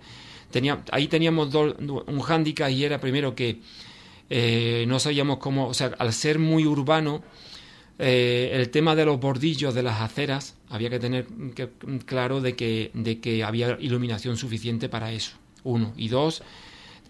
[0.52, 3.62] Tenía, ahí teníamos dos- un hándicap y era primero que
[4.34, 7.22] eh, no sabíamos cómo, o sea, al ser muy urbano,
[8.00, 11.70] eh, el tema de los bordillos de las aceras había que tener que-
[12.06, 15.34] claro de que, de que había iluminación suficiente para eso.
[15.64, 15.94] Uno.
[15.98, 16.42] Y dos,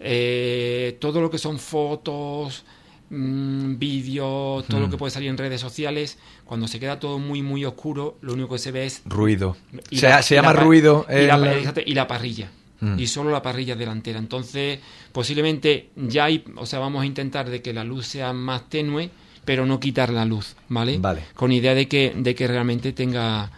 [0.00, 2.64] eh, todo lo que son fotos,
[3.10, 7.40] mm, vídeos, todo lo que puede salir en redes sociales, cuando se queda todo muy,
[7.40, 9.56] muy oscuro, lo único que se ve es Ruido.
[9.90, 11.06] y se, la- se y llama la ruido.
[11.08, 12.50] la- y la parrilla
[12.82, 12.98] Mm.
[12.98, 14.80] y solo la parrilla delantera entonces
[15.12, 19.08] posiblemente ya hay o sea vamos a intentar de que la luz sea más tenue
[19.44, 21.22] pero no quitar la luz vale Vale.
[21.34, 23.50] con idea de que de que realmente tenga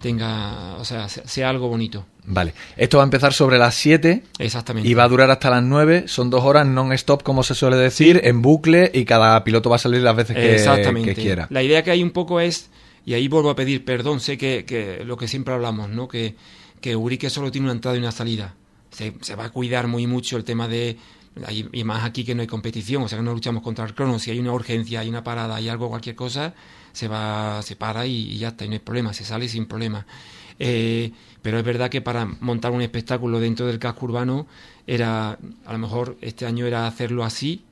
[0.00, 2.54] tenga o sea se- sea algo bonito Vale.
[2.76, 6.04] Esto va a empezar sobre las 7 exactamente y va a durar hasta las 9.
[6.06, 9.78] Son dos horas non-stop, como se suele decir, en bucle y cada piloto va a
[9.80, 11.16] salir las veces que, Exactamente.
[11.16, 11.48] que quiera.
[11.50, 12.70] La idea que hay un poco es,
[13.04, 16.06] y ahí vuelvo a pedir perdón, sé que, que lo que siempre hablamos, ¿no?
[16.06, 16.36] Que,
[16.80, 18.54] que Urique solo tiene una entrada y una salida.
[18.92, 20.96] Se, se va a cuidar muy mucho el tema de.
[21.46, 23.94] hay- Y más aquí que no hay competición, o sea que no luchamos contra el
[23.94, 24.18] crono.
[24.18, 26.54] Si hay una urgencia, hay una parada, hay algo, cualquier cosa,
[26.92, 29.64] se va, se para y, y ya está, y no hay problema, se sale sin
[29.66, 30.06] problema.
[30.58, 34.46] Eh, pero es verdad que para montar un espectáculo dentro del casco urbano
[34.86, 37.64] era, a lo mejor este año era hacerlo así,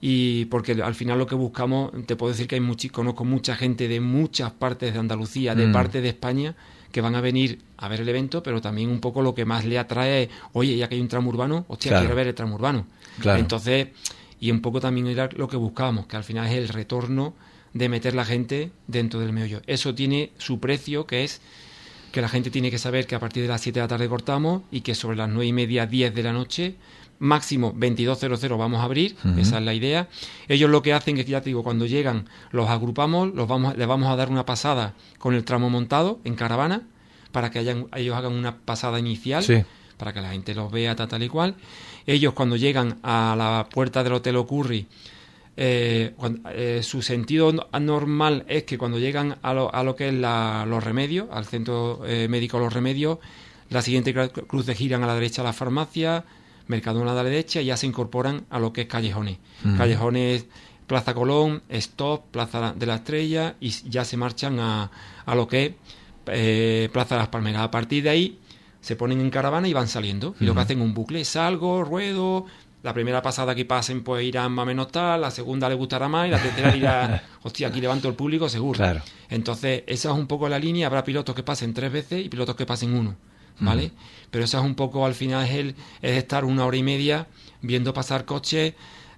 [0.00, 3.88] y porque al final lo que buscamos, te puedo decir que hay conozco mucha gente
[3.88, 5.72] de muchas partes de Andalucía, de Mm.
[5.72, 6.54] parte de España,
[6.96, 9.66] que van a venir a ver el evento, pero también un poco lo que más
[9.66, 12.04] le atrae es, oye, ya que hay un tramo urbano, hostia, Claro.
[12.04, 12.86] quiero ver el tramo urbano.
[13.20, 13.38] Claro.
[13.38, 13.88] Entonces,
[14.40, 17.34] y un poco también era lo que buscábamos, que al final es el retorno
[17.74, 19.60] de meter la gente dentro del meollo.
[19.66, 21.42] Eso tiene su precio, que es
[22.12, 24.08] que la gente tiene que saber que a partir de las 7 de la tarde
[24.08, 26.76] cortamos y que sobre las 9 y media, 10 de la noche,
[27.18, 30.08] máximo 22.00 vamos a abrir, esa es la idea.
[30.48, 33.76] Ellos lo que hacen es que ya te digo, cuando llegan los agrupamos, los vamos,
[33.76, 36.82] les vamos a dar una pasada con el tramo montado en caravana
[37.32, 39.62] para que hayan- ellos hagan una pasada inicial Sí.
[39.96, 41.54] para que la gente los vea tal, tal y cual.
[42.06, 44.86] Ellos cuando llegan a la puerta del Hotel Ocurri,
[45.56, 46.14] eh,
[46.52, 50.14] eh, su sentido no- normal es que cuando llegan a lo, a lo que es
[50.14, 53.18] la- los remedios, al centro eh, médico Los Remedios,
[53.70, 54.14] la siguiente
[54.46, 56.24] cruz de giran a la derecha a la farmacia,
[56.68, 59.38] Mercadona a la derecha y ya se incorporan a lo que es callejones.
[59.64, 59.76] Ujú.
[59.76, 60.46] Callejones,
[60.86, 64.90] Plaza Colón, Stop, Plaza de la Estrella y ya se marchan a,
[65.24, 65.72] a lo que es
[66.26, 67.62] eh, Plaza de las Palmeras.
[67.62, 68.38] A partir de ahí
[68.80, 70.34] se ponen en caravana y van saliendo.
[70.40, 71.24] Y lo que hacen es un bucle.
[71.24, 72.46] Salgo, ruedo.
[72.82, 76.06] La primera pasada que pasen pues irán más o menos tal, la segunda le gustará
[76.06, 78.76] más y la tercera irá, hostia, aquí levanto el público seguro.
[78.76, 79.02] Claro.
[79.28, 80.86] Entonces, esa es un poco la línea.
[80.86, 83.16] Habrá pilotos que pasen tres veces y pilotos que pasen uno,
[83.58, 83.90] ¿vale?
[84.30, 87.26] Pero esa es un poco, al final, es, el, es estar una hora y media
[87.62, 88.74] viendo pasar coches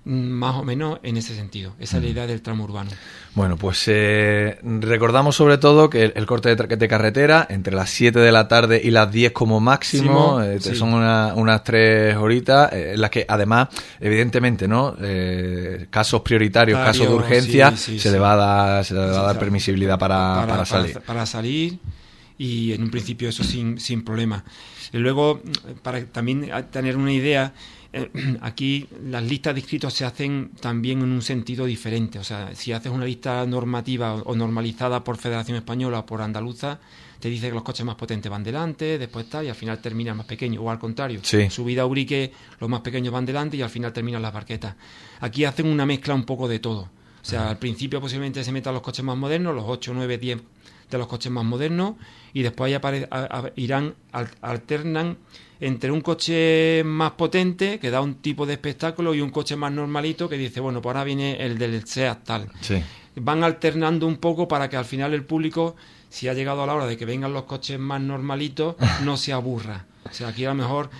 [0.09, 1.74] más o menos en ese sentido.
[1.78, 2.90] Esa es la idea del tramo urbano.
[3.34, 8.32] Bueno, pues eh, recordamos sobre todo que el, corte de, carretera entre las 7 de
[8.32, 13.11] la tarde y las 10 como máximo, eh, son unas tres horitas eh, en las
[13.11, 13.68] que además,
[14.00, 14.96] evidentemente, ¿no?
[15.90, 19.38] casos prioritarios, casos de urgencia, se, Le va a dar, se le va a dar
[19.38, 21.00] permisibilidad para, para, salir.
[21.00, 21.78] Para, salir
[22.39, 24.45] y en un principio eso sin, sin problema.
[24.93, 25.43] Y luego,
[25.82, 27.53] para también tener una idea,
[27.93, 28.09] eh,
[28.41, 32.18] aquí las listas de inscritos se hacen también en un sentido diferente.
[32.18, 36.78] O sea, si haces una lista normativa o normalizada por Federación Española o por Andaluza,
[37.18, 40.16] te dice que los coches más potentes van delante, después tal, y al final terminan
[40.16, 40.62] más pequeños.
[40.64, 44.22] O al contrario, subida a Urique, los más pequeños van delante y al final terminan
[44.22, 44.76] las barquetas.
[45.20, 46.89] Aquí hacen una mezcla un poco de todo.
[47.20, 50.39] O sea, al principio posiblemente se metan los coches más modernos, los 8, 9, 10
[50.91, 51.95] de los coches más modernos,
[52.32, 53.05] y después ahí
[53.57, 53.95] irán,
[54.41, 55.16] alternan
[55.61, 59.72] entre un coche más potente, que da un tipo de espectáculo, y un coche más
[59.72, 62.49] normalito, que dice, bueno, pues ahora viene el del SEAT tal.
[63.16, 65.74] Van alternando un poco para que al final el público,
[66.09, 69.32] si ha llegado a la hora de que vengan los coches más normalitos, no se
[69.32, 69.86] aburra.
[70.09, 70.91] O sea, aquí a lo mejor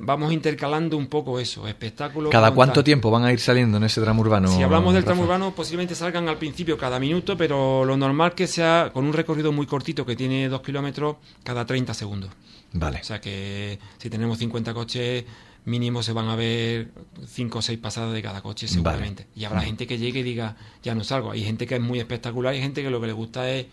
[0.00, 2.30] vamos intercalando un poco eso, espectáculo.
[2.30, 4.48] ¿Cada cuánto tiempo van a ir saliendo en ese tramo urbano?
[4.48, 8.46] Si hablamos del tramo urbano, posiblemente salgan al principio cada minuto, pero lo normal que
[8.46, 12.30] sea con un recorrido muy cortito que tiene dos kilómetros cada 30 segundos.
[12.72, 12.98] Vale.
[13.00, 15.24] O sea que si tenemos 50 coches,
[15.66, 16.88] mínimo se van a ver
[17.26, 19.26] 5 o 6 pasadas de cada coche seguramente.
[19.36, 21.30] Y habrá gente que llegue y diga, ya no salgo.
[21.30, 23.66] Hay gente que es muy espectacular y gente que lo que le gusta es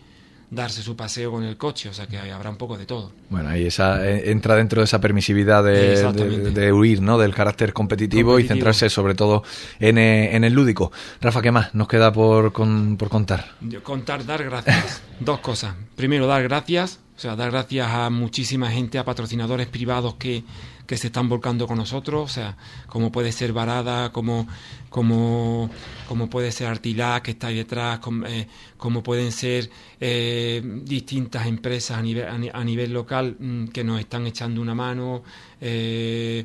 [0.52, 3.10] darse su paseo con el coche, o sea que habrá un poco de todo.
[3.30, 7.16] Bueno, ahí esa, eh, entra dentro de esa permisividad de, huir, ¿no?
[7.16, 9.42] Del carácter competitivo, y centrarse sobre todo
[9.80, 10.92] en, eh, en, el lúdico.
[11.22, 13.52] Rafa, ¿qué más nos queda por, por contar?
[13.82, 15.02] Contar, dar gracias.
[15.20, 15.74] Dos cosas.
[15.96, 20.44] Primero, dar gracias, o sea, dar gracias a muchísima gente, a patrocinadores privados que
[20.86, 22.56] que se están volcando con nosotros, o sea,
[22.86, 24.46] como puede ser Varada, como,
[24.90, 25.70] como,
[26.08, 29.70] como puede ser Artilá, que está ahí detrás, eh, como, pueden ser
[30.00, 35.22] eh, distintas empresas a nivel, a, nivel local mm, que nos están echando una mano,
[35.60, 36.44] eh,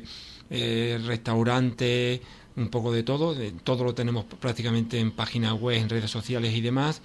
[0.50, 2.20] restaurantes,
[2.56, 6.60] un poco de todo, todo lo tenemos prácticamente en páginas web, en redes sociales y
[6.60, 7.02] demás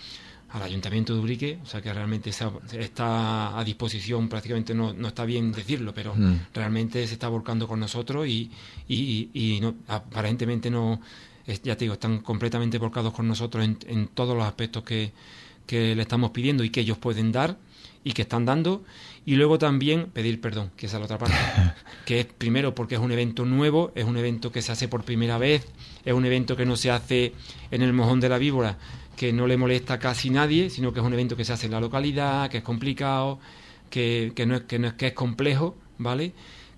[0.53, 5.25] al Ayuntamiento de Ubrique, o sea que realmente está a disposición, prácticamente no, no está
[5.25, 6.47] bien decirlo, pero mm.
[6.53, 8.51] realmente se está volcando con nosotros y,
[8.87, 11.01] y, no, aparentemente no,
[11.47, 15.11] ya te digo, están completamente volcados con nosotros en, en todos los aspectos que,
[15.65, 17.57] que le estamos pidiendo y que ellos pueden dar
[18.03, 18.83] y que están dando.
[19.25, 21.35] Y luego también pedir perdón, que esa es la otra parte.
[22.05, 25.03] que es primero porque es un evento nuevo, es un evento que se hace por
[25.03, 25.65] primera vez,
[26.03, 27.33] es un evento que no se hace
[27.71, 28.77] en el mojón de la víbora,
[29.15, 31.67] que no le molesta a casi nadie, sino que es un evento que se hace
[31.67, 33.39] en la localidad, que es complicado,
[33.89, 36.33] que, no, es, que, no es, que es complejo, ¿vale?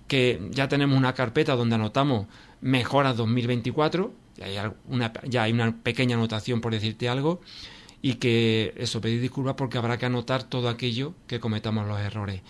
[0.06, 2.26] Que ya tenemos una carpeta donde anotamos
[2.60, 7.40] mejoras 2024, ya hay, una, ya hay una pequeña anotación por decirte algo,
[8.02, 12.42] y que eso, pedir disculpas porque habrá que anotar todo aquello que cometamos los errores.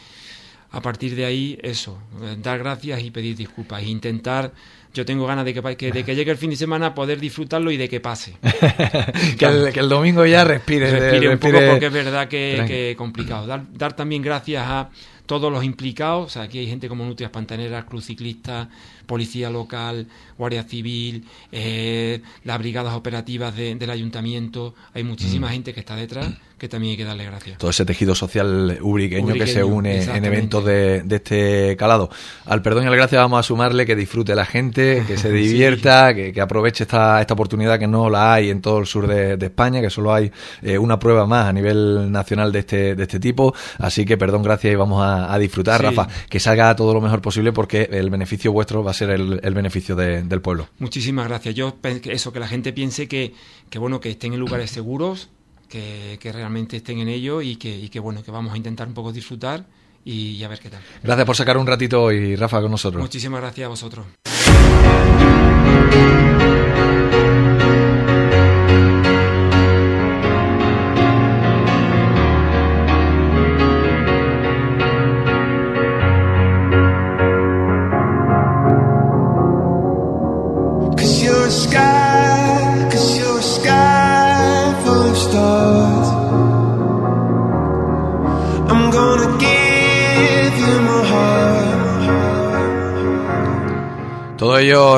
[0.70, 1.98] A partir de ahí, eso,
[2.42, 4.52] dar gracias y pedir disculpas, e intentar
[4.96, 7.76] yo tengo ganas de que, de que llegue el fin de semana poder disfrutarlo y
[7.76, 8.34] de que pase.
[9.38, 10.90] que, el, domingo ya respire.
[10.90, 13.46] Respire un poco porque es verdad que es complicado.
[13.46, 14.88] Dar, dar también gracias a
[15.26, 18.70] todos los implicados, o sea, aquí hay gente como Nutrias Pantaneras, Cruz Ciclista,
[19.06, 25.50] Policía Local, Guardia Civil, eh, las brigadas operativas del ayuntamiento, hay muchísima mm.
[25.50, 27.58] gente que está detrás que también hay que darle gracias.
[27.58, 32.08] Todo ese tejido social ubriqueño, que se une en eventos de, este calado.
[32.46, 36.14] Al perdón y al gracias vamos a sumarle que disfrute la gente, que se divierta,
[36.14, 39.80] que, aproveche esta, esta oportunidad que no la hay en todo el sur de, España,
[39.80, 40.32] que solo hay
[40.62, 43.54] eh, una prueba más a nivel nacional de este, de este tipo.
[43.78, 47.52] Así que perdón, gracias y vamos a, disfrutar, Rafa, que salga todo lo mejor posible
[47.52, 50.68] porque el beneficio vuestro va a ser el, el beneficio del pueblo.
[50.78, 51.54] Muchísimas gracias.
[51.54, 53.34] Yo eso, que la gente piense que,
[53.70, 55.28] que bueno, que estén en lugares seguros,
[55.68, 58.94] que, realmente estén en ello y que, y que, bueno, que vamos a intentar un
[58.94, 59.66] poco disfrutar
[60.04, 60.80] y, a ver qué tal.
[61.02, 63.02] Gracias por sacar un ratito hoy, Rafa, con nosotros.
[63.02, 64.06] Muchísimas gracias a vosotros.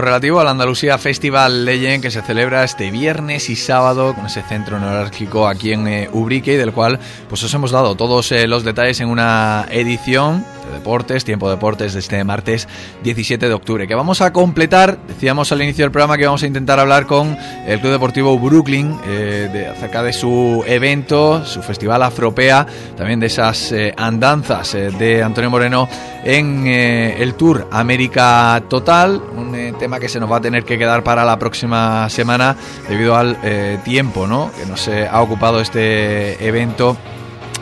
[0.01, 4.79] Relativo al Andalucía Festival Legend que se celebra este viernes y sábado con ese centro
[4.79, 8.65] neurálgico aquí en eh, Ubrique y del cual pues os hemos dado todos eh, los
[8.65, 12.69] detalles en una edición de deportes, tiempo de deportes de este martes
[13.03, 16.47] 17 de octubre, que vamos a completar, decíamos al inicio del programa que vamos a
[16.47, 22.67] intentar hablar con el Club Deportivo Brooklyn eh, acerca de su evento, su festival Afropea,
[22.97, 25.89] también de esas eh, andanzas eh, de Antonio Moreno
[26.25, 31.03] en el Tour América Total, un tema que se nos va a tener que quedar
[31.03, 32.57] para la próxima semana
[32.89, 33.39] debido al
[33.85, 34.51] tiempo ¿no?
[34.53, 36.97] que nos ha ocupado este evento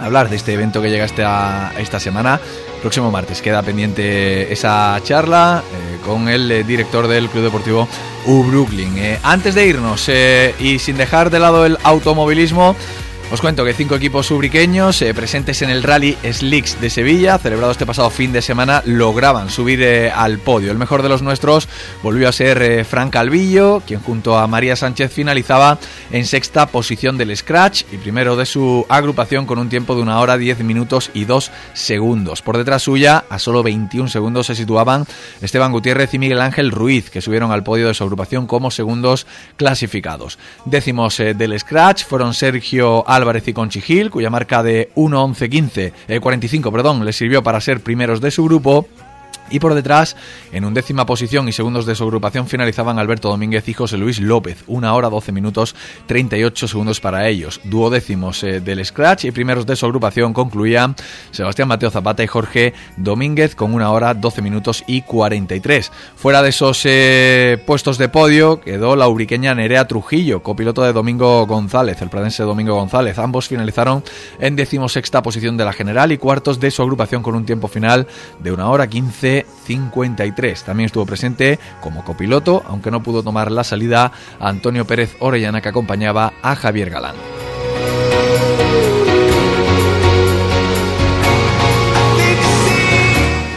[0.00, 2.40] hablar de este evento que llega esta, esta semana.
[2.80, 7.88] Próximo martes queda pendiente esa charla eh, con el eh, director del Club Deportivo
[8.26, 8.96] U Brooklyn.
[8.98, 10.08] Eh, antes de irnos
[10.60, 12.76] y sin dejar de lado el automovilismo,
[13.28, 17.72] os cuento que cinco equipos ubriqueños eh, presentes en el Rally Slicks de Sevilla, celebrado
[17.72, 20.70] este pasado fin de semana, lograban subir eh, al podio.
[20.70, 21.68] El mejor de los nuestros
[22.04, 25.78] volvió a ser eh, Frank Calvillo, quien junto a María Sánchez finalizaba
[26.12, 30.20] en sexta posición del Scratch y primero de su agrupación con un tiempo de una
[30.20, 32.42] hora, 10 minutos y 2 segundos.
[32.42, 35.04] Por detrás suya, a solo 21 segundos, se situaban
[35.42, 39.26] Esteban Gutiérrez y Miguel Ángel Ruiz, que subieron al podio de su agrupación como segundos
[39.56, 40.38] clasificados.
[40.64, 47.04] Décimos del Scratch fueron Sergio Álvarez y Conchigil, cuya marca de 1.11.15, eh, 45, perdón,
[47.04, 48.86] le sirvió para ser primeros de su grupo
[49.50, 50.16] y por detrás,
[50.52, 54.64] en undécima posición y segundos de su agrupación, finalizaban Alberto Domínguez y José Luis López.
[54.66, 55.74] Una hora 12 minutos
[56.06, 57.60] 38 segundos para ellos.
[57.64, 60.96] Duodécimos eh, del Scratch y primeros de su agrupación concluían
[61.30, 65.92] Sebastián Mateo Zapata y Jorge Domínguez con una hora 12 minutos y 43.
[66.16, 71.46] Fuera de esos eh, puestos de podio quedó la ubriqueña Nerea Trujillo, copiloto de Domingo
[71.46, 73.18] González, el pradense Domingo González.
[73.18, 74.02] Ambos finalizaron
[74.40, 78.06] en decimosexta posición de la general y cuartos de su agrupación con un tiempo final
[78.40, 80.62] de una hora 15 53.
[80.62, 85.68] También estuvo presente como copiloto, aunque no pudo tomar la salida, Antonio Pérez Orellana que
[85.68, 87.16] acompañaba a Javier Galán.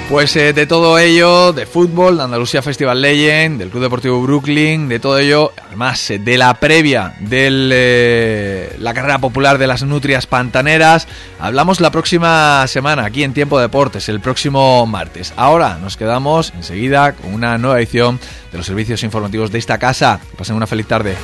[0.10, 4.90] Pues eh, de todo ello, de fútbol, de Andalucía Festival Legend, del Club Deportivo Brooklyn,
[4.90, 9.84] de todo ello, además eh, de la previa de eh, la carrera popular de las
[9.84, 11.08] Nutrias Pantaneras,
[11.40, 15.32] hablamos la próxima semana aquí en Tiempo Deportes, el próximo martes.
[15.38, 18.20] Ahora nos quedamos enseguida con una nueva edición
[18.52, 20.20] de los servicios informativos de esta casa.
[20.36, 21.16] pasen una feliz tarde.